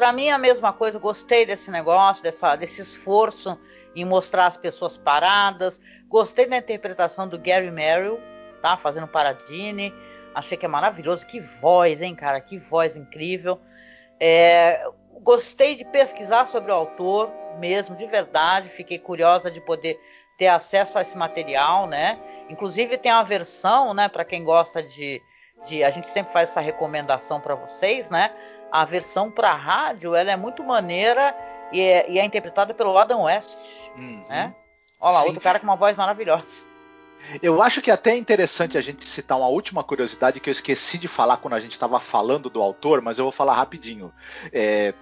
[0.00, 0.98] Para mim é a mesma coisa.
[0.98, 3.60] Gostei desse negócio, dessa, desse esforço
[3.94, 5.78] em mostrar as pessoas paradas.
[6.08, 8.18] Gostei da interpretação do Gary Merrill,
[8.62, 8.78] tá?
[8.78, 9.92] Fazendo Paradine.
[10.34, 11.26] Achei que é maravilhoso.
[11.26, 12.40] Que voz, hein, cara?
[12.40, 13.60] Que voz incrível.
[14.18, 14.82] É,
[15.20, 18.70] gostei de pesquisar sobre o autor, mesmo, de verdade.
[18.70, 20.00] Fiquei curiosa de poder
[20.38, 22.18] ter acesso a esse material, né?
[22.48, 25.20] Inclusive tem uma versão, né, para quem gosta de,
[25.68, 25.84] de.
[25.84, 28.34] A gente sempre faz essa recomendação para vocês, né?
[28.70, 31.34] A versão para rádio, ela é muito maneira
[31.72, 33.56] e é, e é interpretada pelo Adam West,
[33.96, 34.22] uhum.
[34.28, 34.54] né?
[35.00, 35.26] Olha lá, Sim.
[35.28, 36.70] outro cara com uma voz maravilhosa.
[37.42, 40.98] Eu acho que é até interessante a gente citar uma última curiosidade que eu esqueci
[40.98, 44.12] de falar quando a gente estava falando do autor, mas eu vou falar rapidinho.
[44.52, 44.94] É,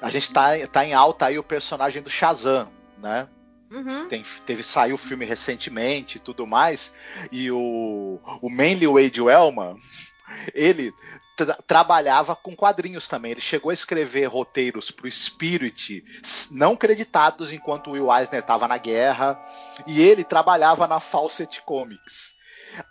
[0.00, 3.28] a gente tá, tá em alta aí o personagem do Shazam, né?
[3.70, 4.08] Uhum.
[4.08, 6.94] Tem, teve saiu o filme recentemente e tudo mais
[7.30, 9.76] e o o Manly Wade Wellman
[10.54, 10.90] ele
[11.38, 13.32] tra trabalhava com quadrinhos também.
[13.32, 16.04] Ele chegou a escrever roteiros para o Spirit
[16.50, 19.40] não creditados enquanto Will Eisner estava na guerra
[19.86, 22.36] e ele trabalhava na Fawcett Comics.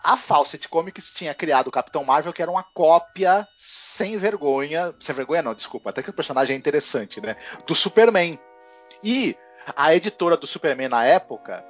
[0.04, 4.94] A Fawcett Comics tinha criado o Capitão Marvel, que era uma cópia sem vergonha.
[5.00, 7.36] Sem vergonha, não, desculpa, até que o personagem é interessante, né?
[7.66, 8.40] Do Superman.
[9.04, 9.38] E
[9.76, 11.64] a editora do Superman na época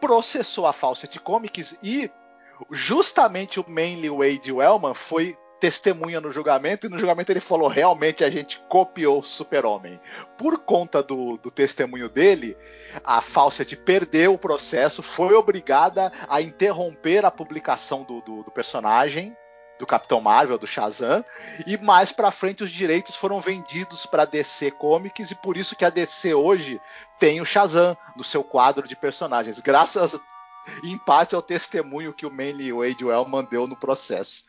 [0.00, 2.10] processou a Fawcett Comics e
[2.70, 8.24] justamente o Manly Wade Wellman foi testemunha no julgamento, e no julgamento ele falou: realmente
[8.24, 10.00] a gente copiou o Super-Homem.
[10.36, 12.56] Por conta do, do testemunho dele,
[13.04, 19.36] a Fawcett perdeu o processo, foi obrigada a interromper a publicação do, do, do personagem
[19.78, 21.24] do Capitão Marvel, do Shazam,
[21.64, 25.84] e mais para frente os direitos foram vendidos para DC Comics e por isso que
[25.84, 26.80] a DC hoje
[27.18, 30.18] tem o Shazam no seu quadro de personagens, graças
[30.84, 34.44] em parte ao testemunho que o Manly Wade Wellman deu no processo.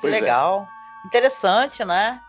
[0.00, 0.20] Pois é.
[0.20, 0.68] legal.
[1.04, 1.06] É.
[1.06, 2.20] Interessante, né?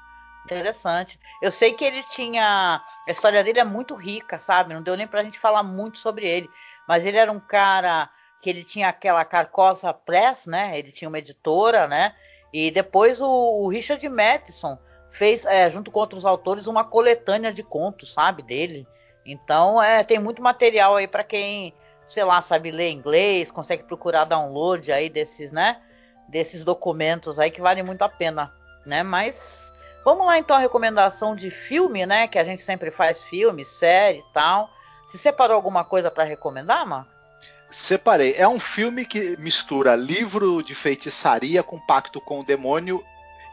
[0.45, 1.19] Interessante.
[1.41, 2.82] Eu sei que ele tinha.
[3.08, 4.73] A história dele é muito rica, sabe?
[4.73, 6.49] Não deu nem pra gente falar muito sobre ele.
[6.88, 8.10] Mas ele era um cara
[8.41, 10.77] que ele tinha aquela Carcosa Press, né?
[10.77, 12.13] Ele tinha uma editora, né?
[12.51, 14.77] E depois o, o Richard Matheson
[15.12, 18.43] fez, é, junto com outros autores, uma coletânea de contos, sabe?
[18.43, 18.86] Dele.
[19.25, 21.73] Então, é, tem muito material aí para quem,
[22.09, 25.81] sei lá, sabe ler inglês, consegue procurar download aí desses, né?
[26.27, 28.51] desses documentos aí que vale muito a pena,
[28.85, 29.03] né?
[29.03, 29.71] Mas
[30.03, 32.27] vamos lá então a recomendação de filme, né?
[32.27, 34.69] Que a gente sempre faz filme, série e tal.
[35.09, 37.11] Se separou alguma coisa para recomendar, Marco?
[37.69, 38.35] Separei.
[38.37, 43.03] É um filme que mistura livro de feitiçaria com pacto com o demônio,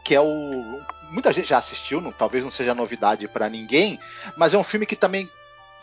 [0.03, 3.99] que é o muita gente já assistiu, não, talvez não seja novidade para ninguém,
[4.37, 5.29] mas é um filme que também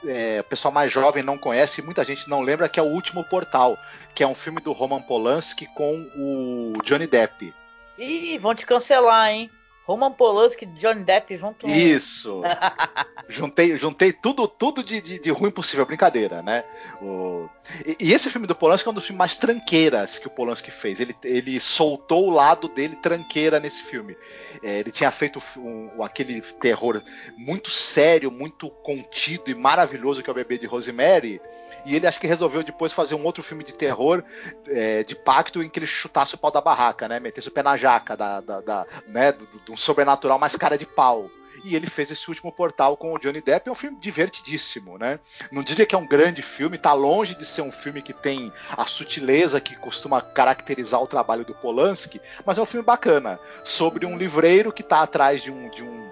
[0.07, 3.25] é, o pessoal mais jovem não conhece, muita gente não lembra, que é o Último
[3.25, 3.79] Portal,
[4.15, 7.53] que é um filme do Roman Polanski com o Johnny Depp.
[7.99, 9.51] Ih, vão te cancelar, hein?
[9.89, 11.67] Roman Polanski e Johnny Depp junto.
[11.67, 12.43] Isso.
[13.27, 16.63] juntei, juntei tudo, tudo de, de, de, ruim possível, brincadeira, né?
[17.01, 17.49] O...
[17.87, 20.71] E, e, esse filme do Polanski é um dos filmes mais tranqueiras que o Polanski
[20.71, 21.01] fez.
[21.01, 24.15] Ele, ele soltou o lado dele tranqueira nesse filme.
[24.63, 27.03] É, ele tinha feito um, aquele terror
[27.39, 31.41] muito sério, muito contido e maravilhoso que é o Bebê de Rosemary.
[31.87, 34.23] E ele acho que resolveu depois fazer um outro filme de terror
[34.67, 37.19] é, de pacto em que ele chutasse o pau da barraca, né?
[37.19, 39.33] Metesse o pé na jaca da, da, da né?
[39.33, 41.31] do, do sobrenatural mais cara de pau.
[41.65, 43.69] E ele fez esse último portal com o Johnny Depp.
[43.69, 45.19] É um filme divertidíssimo, né?
[45.51, 48.53] Não diria que é um grande filme, tá longe de ser um filme que tem
[48.77, 53.41] a sutileza que costuma caracterizar o trabalho do Polanski, mas é um filme bacana.
[53.65, 56.09] Sobre um livreiro que tá atrás de um, de um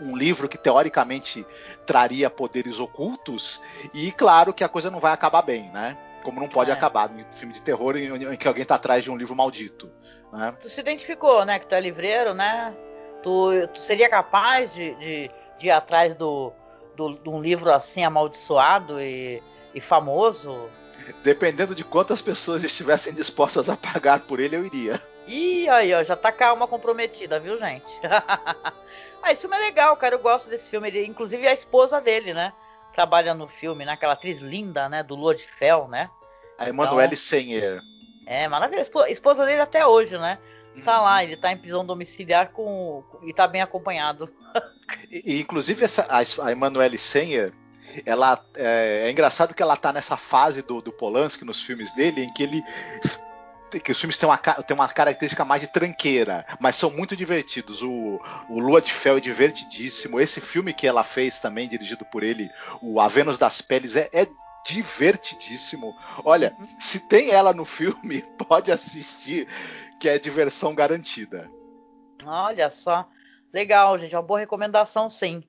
[0.00, 1.46] um livro que teoricamente
[1.86, 3.60] traria poderes ocultos,
[3.92, 5.96] e claro que a coisa não vai acabar bem, né?
[6.22, 6.72] Como não pode é.
[6.72, 9.90] acabar em filme de terror em, em que alguém está atrás de um livro maldito.
[10.32, 10.52] Né?
[10.60, 11.58] Tu se identificou, né?
[11.58, 12.74] Que tu é livreiro, né?
[13.24, 16.52] Tu, tu seria capaz de, de, de ir atrás do,
[16.94, 19.42] do, de um livro assim amaldiçoado e,
[19.74, 20.68] e famoso?
[21.22, 25.00] Dependendo de quantas pessoas estivessem dispostas a pagar por ele, eu iria.
[25.26, 27.90] Ih, aí, ó, já tá calma comprometida, viu, gente?
[28.04, 30.16] ah, esse filme é legal, cara.
[30.16, 30.88] Eu gosto desse filme.
[30.88, 32.52] Ele, inclusive a esposa dele, né?
[32.92, 33.92] Trabalha no filme, né?
[33.92, 35.02] Aquela atriz linda, né?
[35.02, 36.10] Do Lua de Fel, né?
[36.58, 37.82] A Emanuele então, Senher.
[38.26, 38.90] É, maravilhoso.
[39.08, 40.38] Esposa dele até hoje, né?
[40.82, 44.30] Tá lá, ele tá em prisão domiciliar com, e tá bem acompanhado.
[45.10, 47.52] e, inclusive, essa, a, a Emanuele Senher,
[48.04, 52.24] ela é, é, engraçado que ela tá nessa fase do, do Polanski nos filmes dele,
[52.24, 52.62] em que ele
[53.82, 57.82] que os filmes têm uma, têm uma característica mais de tranqueira, mas são muito divertidos.
[57.82, 60.20] O, o Lua de Fel é divertidíssimo.
[60.20, 62.48] Esse filme que ela fez também, dirigido por ele,
[62.80, 64.28] o A Vênus das Peles, é, é
[64.66, 65.94] divertidíssimo.
[66.24, 69.46] Olha, se tem ela no filme, pode assistir,
[70.04, 71.50] que é diversão garantida.
[72.26, 73.08] Olha só.
[73.50, 74.14] Legal, gente.
[74.14, 75.42] Uma boa recomendação, sim.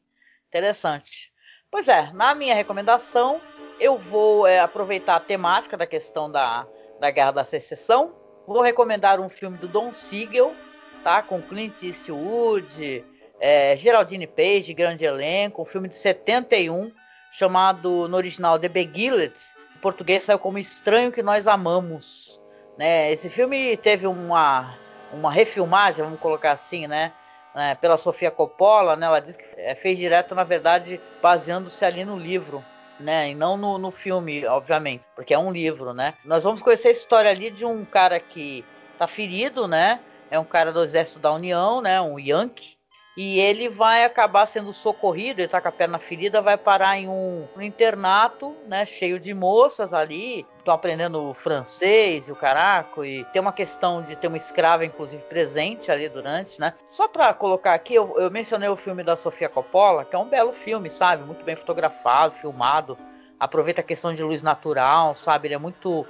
[0.47, 1.33] Interessante.
[1.69, 3.41] Pois é, na minha recomendação,
[3.81, 6.65] eu vou é, aproveitar a temática da questão da,
[7.01, 8.15] da Guerra da Secessão.
[8.47, 10.55] Vou recomendar um filme do Don Siegel,
[11.03, 11.21] tá?
[11.21, 13.03] Com Clint Eastwood,
[13.41, 16.93] é, Geraldine Page, grande elenco, um filme de 71
[17.29, 19.37] chamado no original The Beguilet,
[19.75, 22.39] em português saiu como Estranho que Nós Amamos.
[22.77, 23.11] Né?
[23.11, 24.75] Esse filme teve uma,
[25.11, 27.13] uma refilmagem, vamos colocar assim, né?
[27.55, 29.05] É, pela Sofia Coppola, né?
[29.05, 32.63] Ela disse que é, fez direto, na verdade, baseando-se ali no livro,
[32.99, 33.29] né?
[33.29, 36.15] E não no, no filme, obviamente, porque é um livro, né?
[36.25, 38.65] Nós vamos conhecer a história ali de um cara que
[38.97, 40.01] tá ferido, né?
[40.29, 42.01] É um cara do exército da União, né?
[42.01, 42.74] Um Yankee,
[43.17, 47.07] e ele vai acabar sendo socorrido, ele tá com a perna ferida, vai parar em
[47.07, 53.41] um, internato, né, cheio de moças ali, estão aprendendo francês e o caraco, e tem
[53.41, 56.73] uma questão de ter uma escrava, inclusive, presente ali durante, né.
[56.91, 60.27] Só para colocar aqui, eu, eu mencionei o filme da Sofia Coppola, que é um
[60.27, 62.97] belo filme, sabe, muito bem fotografado, filmado,
[63.39, 66.05] aproveita a questão de luz natural, sabe, ele é muito...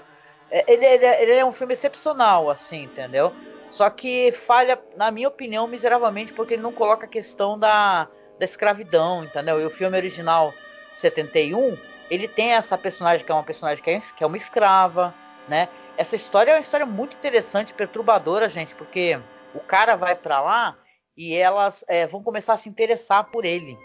[0.49, 3.31] É, ele, ele, ele é um filme excepcional, assim, entendeu?
[3.75, 8.07] Só que falha, na minha opinião, miseravelmente, porque ele não coloca a questão da,
[8.39, 9.59] da escravidão, entendeu?
[9.59, 10.53] E o filme original
[10.95, 11.77] 71,
[12.09, 15.13] ele tem essa personagem que é uma personagem que é, que é uma escrava,
[15.49, 15.67] né?
[15.97, 19.19] Essa história é uma história muito interessante, perturbadora, gente, porque
[19.53, 20.77] o cara vai para lá
[21.17, 23.77] e elas é, vão começar a se interessar por ele,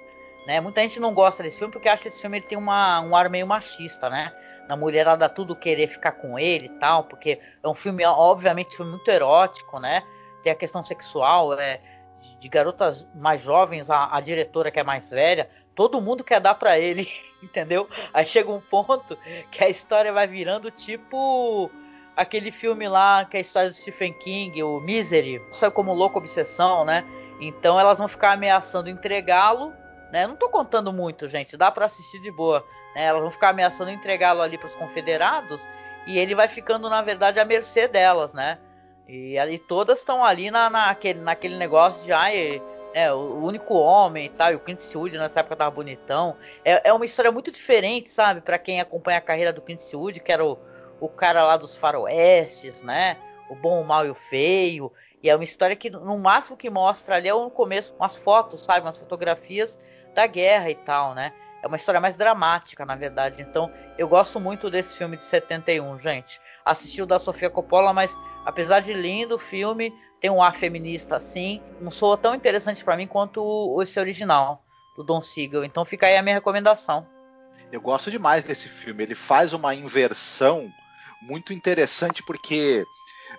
[0.47, 0.61] né?
[0.61, 3.17] Muita gente não gosta desse filme porque acha que esse filme ele tem uma, um
[3.17, 4.33] ar meio machista, né?
[4.71, 8.93] Na mulherada tudo querer ficar com ele e tal, porque é um filme, obviamente, filme
[8.93, 10.05] muito erótico, né?
[10.45, 11.81] Tem a questão sexual, é,
[12.21, 16.41] de, de garotas mais jovens, a, a, diretora que é mais velha, todo mundo quer
[16.41, 17.11] dar para ele,
[17.43, 17.89] entendeu?
[18.15, 19.19] Aí chega um ponto
[19.51, 21.69] que a história vai virando tipo
[22.17, 26.19] aquele filme lá, que é a história do Stephen King, o Misery, saiu como louca
[26.19, 27.05] obsessão, né?
[27.41, 29.73] Então elas vão ficar ameaçando entregá-lo
[30.11, 30.27] né?
[30.27, 32.65] Não tô contando muito, gente, dá para assistir de boa.
[32.95, 33.05] Né?
[33.05, 35.67] Elas vão ficar ameaçando entregá-lo ali para os confederados
[36.07, 38.59] e ele vai ficando, na verdade, à mercê delas, né?
[39.09, 42.13] E ali todas estão ali na, naquele, naquele negócio de
[42.93, 46.37] é, o único homem e tal, e o Clint Eastwood nessa época tava bonitão.
[46.65, 48.41] É, é uma história muito diferente, sabe?
[48.41, 50.59] para quem acompanha a carreira do Clint Eastwood, que era o,
[51.01, 53.17] o cara lá dos faroestes, né?
[53.49, 54.93] O bom, o mal e o feio.
[55.23, 58.63] E é uma história que no máximo que mostra ali é no começo umas fotos,
[58.63, 58.87] sabe?
[58.87, 59.79] Umas fotografias
[60.15, 61.33] da guerra e tal, né?
[61.63, 63.43] É uma história mais dramática, na verdade.
[63.43, 66.41] Então, eu gosto muito desse filme de 71, gente.
[66.65, 71.17] Assisti o da Sofia Coppola, mas apesar de lindo o filme, tem um ar feminista
[71.17, 74.63] assim, não soa tão interessante para mim quanto esse original
[74.97, 75.65] do Don Siegel.
[75.65, 77.07] Então, fica aí a minha recomendação.
[77.71, 79.03] Eu gosto demais desse filme.
[79.03, 80.69] Ele faz uma inversão
[81.23, 82.85] muito interessante porque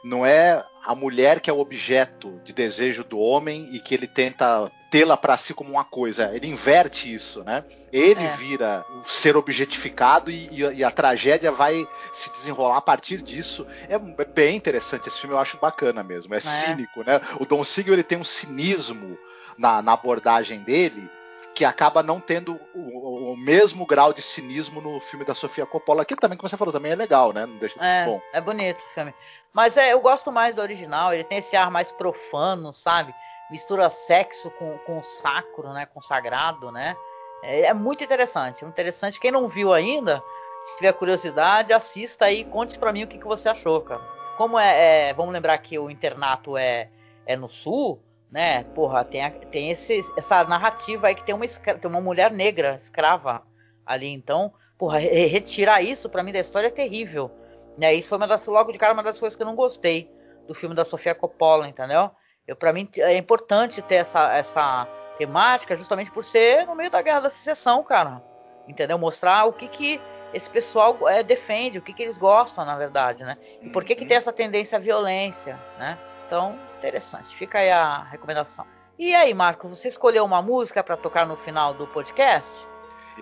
[0.04, 4.08] não é a mulher que é o objeto de desejo do homem e que ele
[4.08, 6.36] tenta tê-la para si como uma coisa.
[6.36, 7.64] Ele inverte isso, né?
[7.92, 8.36] Ele é.
[8.36, 13.66] vira o ser objetificado e, e, e, a tragédia vai se desenrolar a partir disso.
[13.88, 16.34] É, é bem interessante esse filme, eu acho bacana mesmo.
[16.34, 16.42] É, é.
[16.42, 17.22] cínico, né?
[17.40, 19.18] O Don Siegel ele tem um cinismo
[19.58, 21.10] na, na abordagem dele
[21.56, 26.06] que acaba não tendo o, o, mesmo grau de cinismo no filme da Sofia Coppola,
[26.06, 27.46] que também, como você falou, também é legal, né?
[27.46, 28.22] Não deixa de é, ser bom.
[28.34, 29.14] É bonito o filme.
[29.54, 33.14] Mas é, eu gosto mais do original, ele tem esse ar mais profano, sabe?
[33.52, 35.86] Mistura sexo com, com o sacro, né?
[35.86, 36.96] Com o sagrado, né?
[37.44, 39.20] É, é muito interessante, muito interessante.
[39.20, 40.24] Quem não viu ainda,
[40.64, 44.02] se tiver curiosidade, assista aí e conte para mim o que, que você achou, cara.
[44.38, 46.90] Como é, é, vamos lembrar que o internato é,
[47.26, 48.64] é no sul, né?
[48.76, 53.44] Porra, tem, tem esse, essa narrativa aí que tem uma, tem uma mulher negra escrava
[53.86, 54.08] ali.
[54.08, 57.30] Então, porra, retirar isso para mim da história é terrível.
[57.78, 57.94] Né?
[57.94, 60.10] Isso foi uma das, logo de cara, uma das coisas que eu não gostei
[60.48, 62.12] do filme da Sofia Coppola, entendeu?
[62.48, 64.88] Eu, para mim é importante ter essa, essa
[65.18, 68.22] temática justamente por ser no meio da Guerra da Secessão, cara.
[68.68, 68.98] Entendeu?
[68.98, 70.02] Mostrar o que que
[70.34, 73.38] esse pessoal é, defende, o que que eles gostam, na verdade, né?
[73.62, 75.98] E por que que tem essa tendência à violência, né?
[76.26, 77.36] Então, interessante.
[77.36, 78.66] Fica aí a recomendação.
[78.98, 82.50] E aí, Marcos, você escolheu uma música para tocar no final do podcast?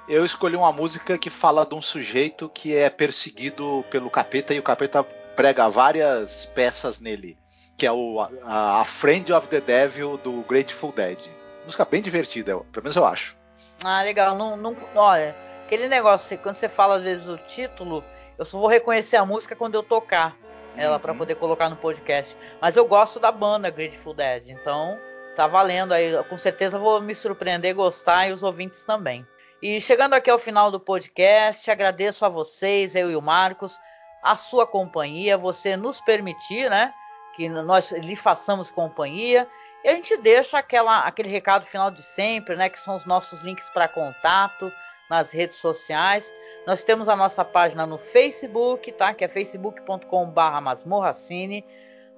[0.07, 4.59] Eu escolhi uma música que fala de um sujeito que é perseguido pelo capeta e
[4.59, 5.03] o capeta
[5.35, 7.37] prega várias peças nele,
[7.79, 11.17] que é o a, a Friend of the Devil do Grateful Dead.
[11.63, 13.37] Música bem divertida, pelo menos eu acho.
[13.83, 14.35] Ah, legal.
[14.35, 18.03] Não, não, olha, aquele negócio, quando você fala às vezes o título,
[18.37, 20.35] eu só vou reconhecer a música quando eu tocar
[20.75, 20.99] ela uhum.
[20.99, 22.37] para poder colocar no podcast.
[22.61, 24.99] Mas eu gosto da banda Grateful Dead, então
[25.37, 26.21] tá valendo aí.
[26.25, 29.25] Com certeza vou me surpreender, gostar e os ouvintes também.
[29.61, 33.79] E chegando aqui ao final do podcast, agradeço a vocês, eu e o Marcos,
[34.21, 36.93] a sua companhia, você nos permitir, né,
[37.35, 39.47] que nós lhe façamos companhia.
[39.83, 43.39] E a gente deixa aquela, aquele recado final de sempre, né, que são os nossos
[43.39, 44.71] links para contato
[45.09, 46.33] nas redes sociais.
[46.67, 49.13] Nós temos a nossa página no Facebook, tá?
[49.13, 51.65] Que é facebook.com/barra masmorracine.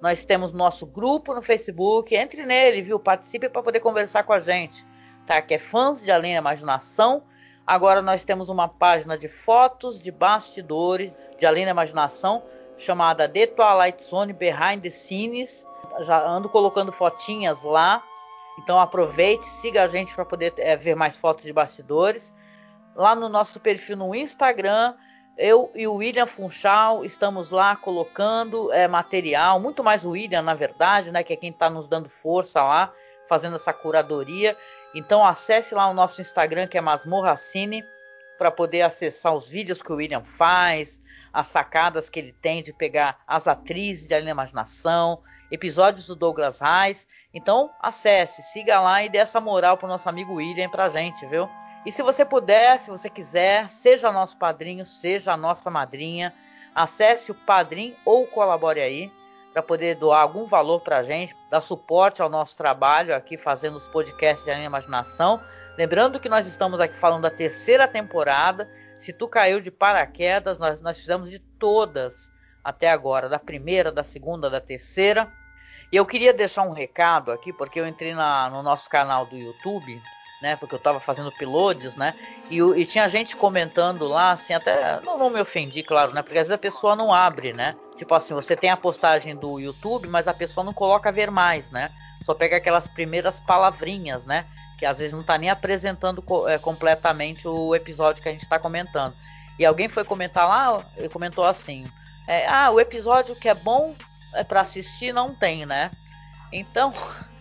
[0.02, 2.16] Nós temos nosso grupo no Facebook.
[2.16, 3.00] Entre nele, viu?
[3.00, 4.86] Participe para poder conversar com a gente,
[5.26, 5.42] tá?
[5.42, 7.24] Que é fãs de Além da Imaginação.
[7.66, 12.44] Agora nós temos uma página de fotos de bastidores de Além da Imaginação
[12.82, 15.66] chamada The Twilight Zone Behind the Scenes.
[16.02, 18.04] Já ando colocando fotinhas lá.
[18.60, 22.34] Então aproveite, siga a gente para poder é, ver mais fotos de bastidores
[22.96, 24.94] lá no nosso perfil no Instagram.
[25.38, 30.54] Eu e o William Funchal estamos lá colocando é, material, muito mais o William, na
[30.54, 31.24] verdade, né?
[31.24, 32.94] Que é quem está nos dando força lá,
[33.28, 34.56] fazendo essa curadoria.
[34.94, 37.84] Então acesse lá o nosso Instagram, que é Masmorracine,
[38.42, 41.00] para poder acessar os vídeos que o William faz,
[41.32, 45.20] as sacadas que ele tem de pegar as atrizes de Além Imaginação,
[45.52, 47.08] episódios do Douglas Reis.
[47.32, 51.48] Então acesse, siga lá e dê essa moral pro nosso amigo William pra gente, viu?
[51.86, 56.34] E se você puder, se você quiser, seja nosso padrinho, seja a nossa madrinha,
[56.74, 59.12] acesse o Padrim ou colabore aí
[59.54, 63.78] para poder doar algum valor para a gente, dar suporte ao nosso trabalho aqui fazendo
[63.78, 65.40] os podcasts de Imaginação.
[65.82, 68.70] Lembrando que nós estamos aqui falando da terceira temporada.
[69.00, 72.32] Se tu caiu de paraquedas, nós, nós fizemos de todas
[72.64, 75.28] até agora, da primeira, da segunda, da terceira.
[75.92, 79.36] E eu queria deixar um recado aqui, porque eu entrei na, no nosso canal do
[79.36, 80.00] YouTube
[80.40, 80.56] né?
[80.56, 82.16] Porque eu tava fazendo pilotos, né?
[82.50, 86.24] E, e, tinha gente comentando lá, assim, até não, não, me ofendi, claro, né?
[86.24, 87.76] Porque às vezes a pessoa não abre, né?
[87.96, 91.70] Tipo assim, você tem a postagem do YouTube, mas a pessoa não coloca ver mais,
[91.70, 91.92] né?
[92.24, 94.48] Só pega aquelas primeiras palavrinhas, né?
[94.82, 98.58] Que às vezes não tá nem apresentando é, completamente o episódio que a gente tá
[98.58, 99.14] comentando.
[99.60, 101.86] E alguém foi comentar lá, e comentou assim:
[102.28, 103.96] é, Ah, o episódio que é bom
[104.34, 105.92] é para assistir não tem, né?
[106.52, 106.92] Então.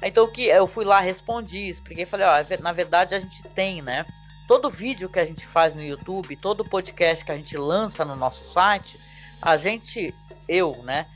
[0.00, 4.06] Então que eu fui lá, respondi, expliquei, falei, ó, na verdade a gente tem, né?
[4.46, 8.14] Todo vídeo que a gente faz no YouTube, todo podcast que a gente lança no
[8.14, 8.96] nosso site,
[9.42, 10.14] a gente,
[10.48, 11.06] eu, né,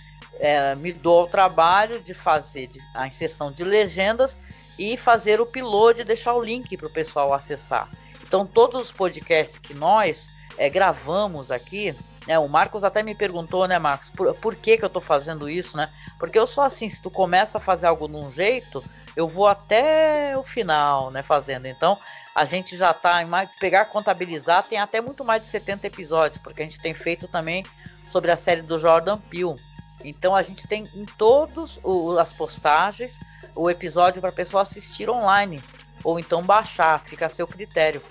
[0.41, 4.37] é, me dou o trabalho de fazer a inserção de legendas
[4.81, 7.87] e fazer o upload e deixar o link para o pessoal acessar.
[8.27, 11.95] Então todos os podcasts que nós é, gravamos aqui,
[12.27, 15.51] né, o Marcos até me perguntou, né, Marcos, por, por que, que eu estou fazendo
[15.51, 15.87] isso, né?
[16.19, 18.83] Porque eu sou assim, se tu começa a fazer algo de um jeito,
[19.15, 21.67] eu vou até o final, né, fazendo.
[21.67, 21.99] Então,
[22.35, 23.29] a gente já tá em
[23.59, 27.65] pegar contabilizar, tem até muito mais de 70 episódios, porque a gente tem feito também
[28.07, 29.57] sobre a série do Jordan Peele.
[30.05, 31.81] Então a gente tem em todas
[32.19, 33.19] as postagens
[33.55, 35.63] o episódio para a pessoa assistir online
[36.03, 38.03] ou então baixar, fica a seu critério.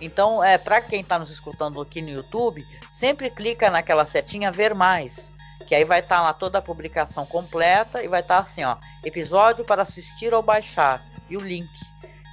[0.00, 4.74] Então, é para quem está nos escutando aqui no YouTube, sempre clica naquela setinha ver
[4.74, 5.32] mais
[5.66, 8.62] Que aí vai estar tá lá toda a publicação completa e vai estar tá assim,
[8.62, 11.70] ó, episódio para assistir ou baixar e o link.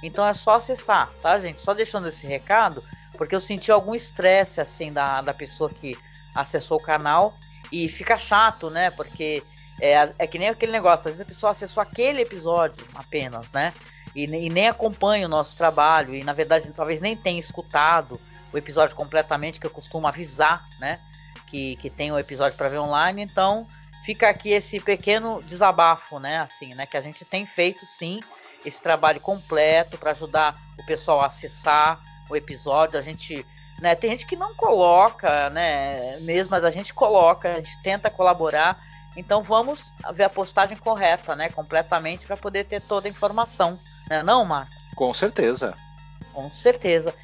[0.02, 1.60] Então é só acessar, tá, gente?
[1.60, 2.84] Só deixando esse recado,
[3.16, 5.96] porque eu senti algum estresse assim da, da pessoa que
[6.34, 7.34] acessou o canal
[7.74, 8.90] e fica chato, né?
[8.92, 9.42] Porque
[9.80, 13.74] é, é que nem aquele negócio, às vezes a pessoa acessou aquele episódio apenas, né?
[14.14, 18.20] E, e nem acompanha o nosso trabalho, e na verdade talvez nem tenha escutado
[18.52, 21.00] o episódio completamente, que eu costumo avisar, né?
[21.48, 23.66] Que, que tem o um episódio para ver online, então
[24.04, 26.38] fica aqui esse pequeno desabafo, né?
[26.38, 26.86] Assim, né?
[26.86, 28.20] Que a gente tem feito sim
[28.64, 32.00] esse trabalho completo para ajudar o pessoal a acessar
[32.30, 32.98] o episódio.
[32.98, 33.44] A gente,
[33.80, 33.94] né?
[33.94, 36.18] Tem gente que não coloca, né?
[36.20, 38.82] Mesmo, mas a gente coloca, a gente tenta colaborar.
[39.16, 41.48] Então vamos ver a postagem correta, né?
[41.48, 44.22] Completamente para poder ter toda a informação, né?
[44.22, 44.72] Não, Marco?
[44.94, 45.76] Com certeza.
[46.32, 47.14] Com certeza.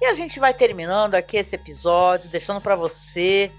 [0.00, 3.52] E a gente vai terminando aqui esse episódio, deixando para você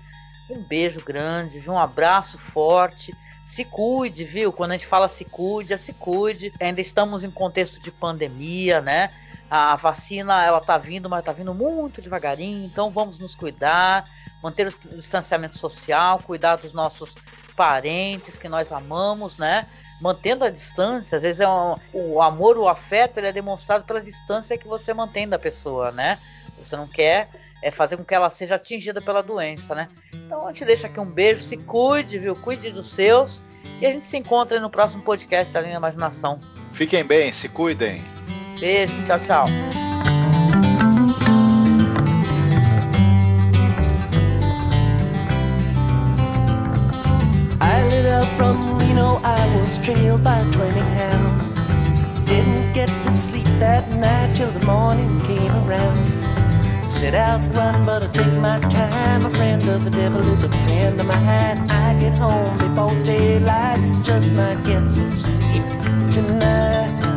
[0.50, 1.74] um beijo grande, viu?
[1.74, 3.16] um abraço forte.
[3.46, 4.52] Se cuide, viu?
[4.52, 6.54] Quando a gente fala se cuide, é se cuide.
[6.60, 9.12] Ainda estamos em contexto de pandemia, né?
[9.52, 12.66] A vacina ela tá vindo, mas tá vindo muito devagarinho.
[12.66, 14.06] Então vamos nos cuidar,
[14.42, 17.14] manter o distanciamento social, cuidar dos nossos
[17.54, 19.68] parentes que nós amamos, né?
[20.00, 24.02] mantendo a distância, às vezes é um, o amor, o afeto, ele é demonstrado pela
[24.02, 26.18] distância que você mantém da pessoa, né?
[26.58, 27.30] Você não quer
[27.62, 29.88] é fazer com que ela seja atingida pela doença, né?
[30.12, 32.36] Então a gente deixa aqui um beijo, se cuide, viu?
[32.36, 33.40] Cuide dos seus
[33.80, 36.40] e a gente se encontra no próximo podcast da Linha Imaginação.
[36.72, 38.02] Fiquem bem, se cuidem.
[38.62, 39.46] Beijo, tchau, tchau.
[47.60, 51.64] I lit up from Reno, I was trailed by 20 hounds.
[52.30, 56.06] Didn't get to sleep that night till the morning came around.
[56.92, 59.26] Set out running, but I take my time.
[59.26, 61.68] A friend of the devil is a friend of mine.
[61.72, 65.68] I get home before daylight, just might get some sleep
[66.12, 67.11] tonight.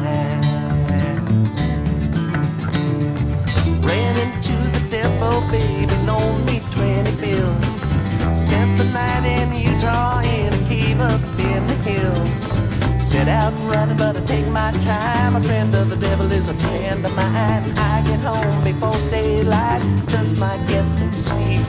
[13.97, 15.37] But I take my time.
[15.37, 17.79] A friend of the devil is a friend of mine.
[17.79, 21.63] I get home before daylight, just might get some sleep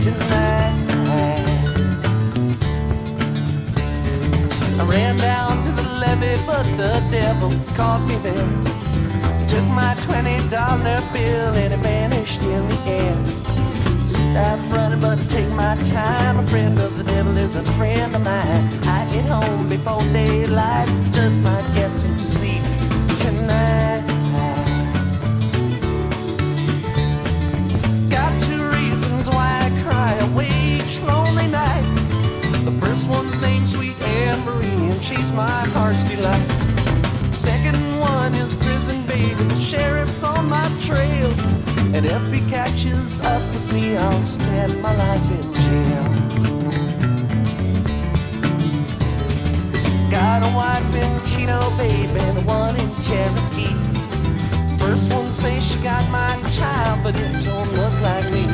[0.00, 0.74] tonight.
[4.80, 8.48] I ran down to the levee, but the devil caught me there.
[9.48, 13.41] Took my $20 bill and it vanished in the air.
[14.36, 16.38] I'm running, but I take my time.
[16.38, 18.64] A friend of the devil is a friend of mine.
[18.84, 22.62] I get home before daylight, just might get some sleep
[23.18, 24.02] tonight.
[28.08, 30.12] Got two reasons why I cry
[30.42, 31.84] each lonely night.
[32.64, 36.48] The first one's named Sweet Anne Marie, and she's my heart's delight.
[37.34, 41.61] Second one is prison baby, the sheriff's on my trail.
[41.94, 46.04] And if he catches up with me, I'll spend my life in jail.
[50.10, 53.76] Got a wife in Chino, baby, the one in Cherokee.
[54.78, 58.48] First one says she got my child, but it don't look like me.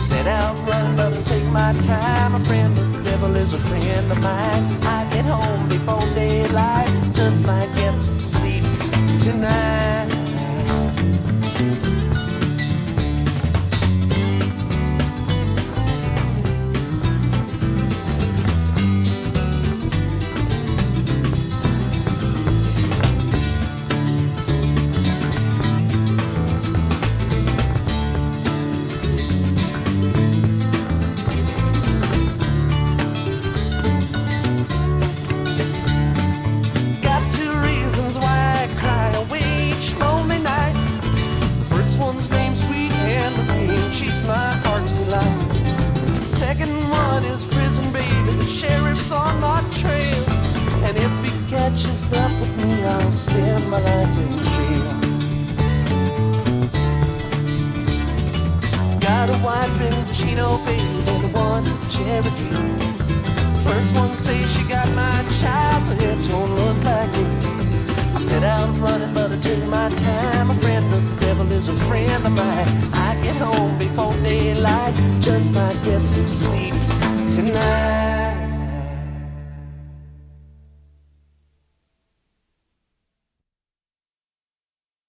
[0.00, 2.36] Set out running, but I take my time.
[2.36, 4.82] A friend of the devil is a friend of mine.
[4.82, 8.64] I get home before daylight, just might get some sleep
[9.20, 9.76] tonight.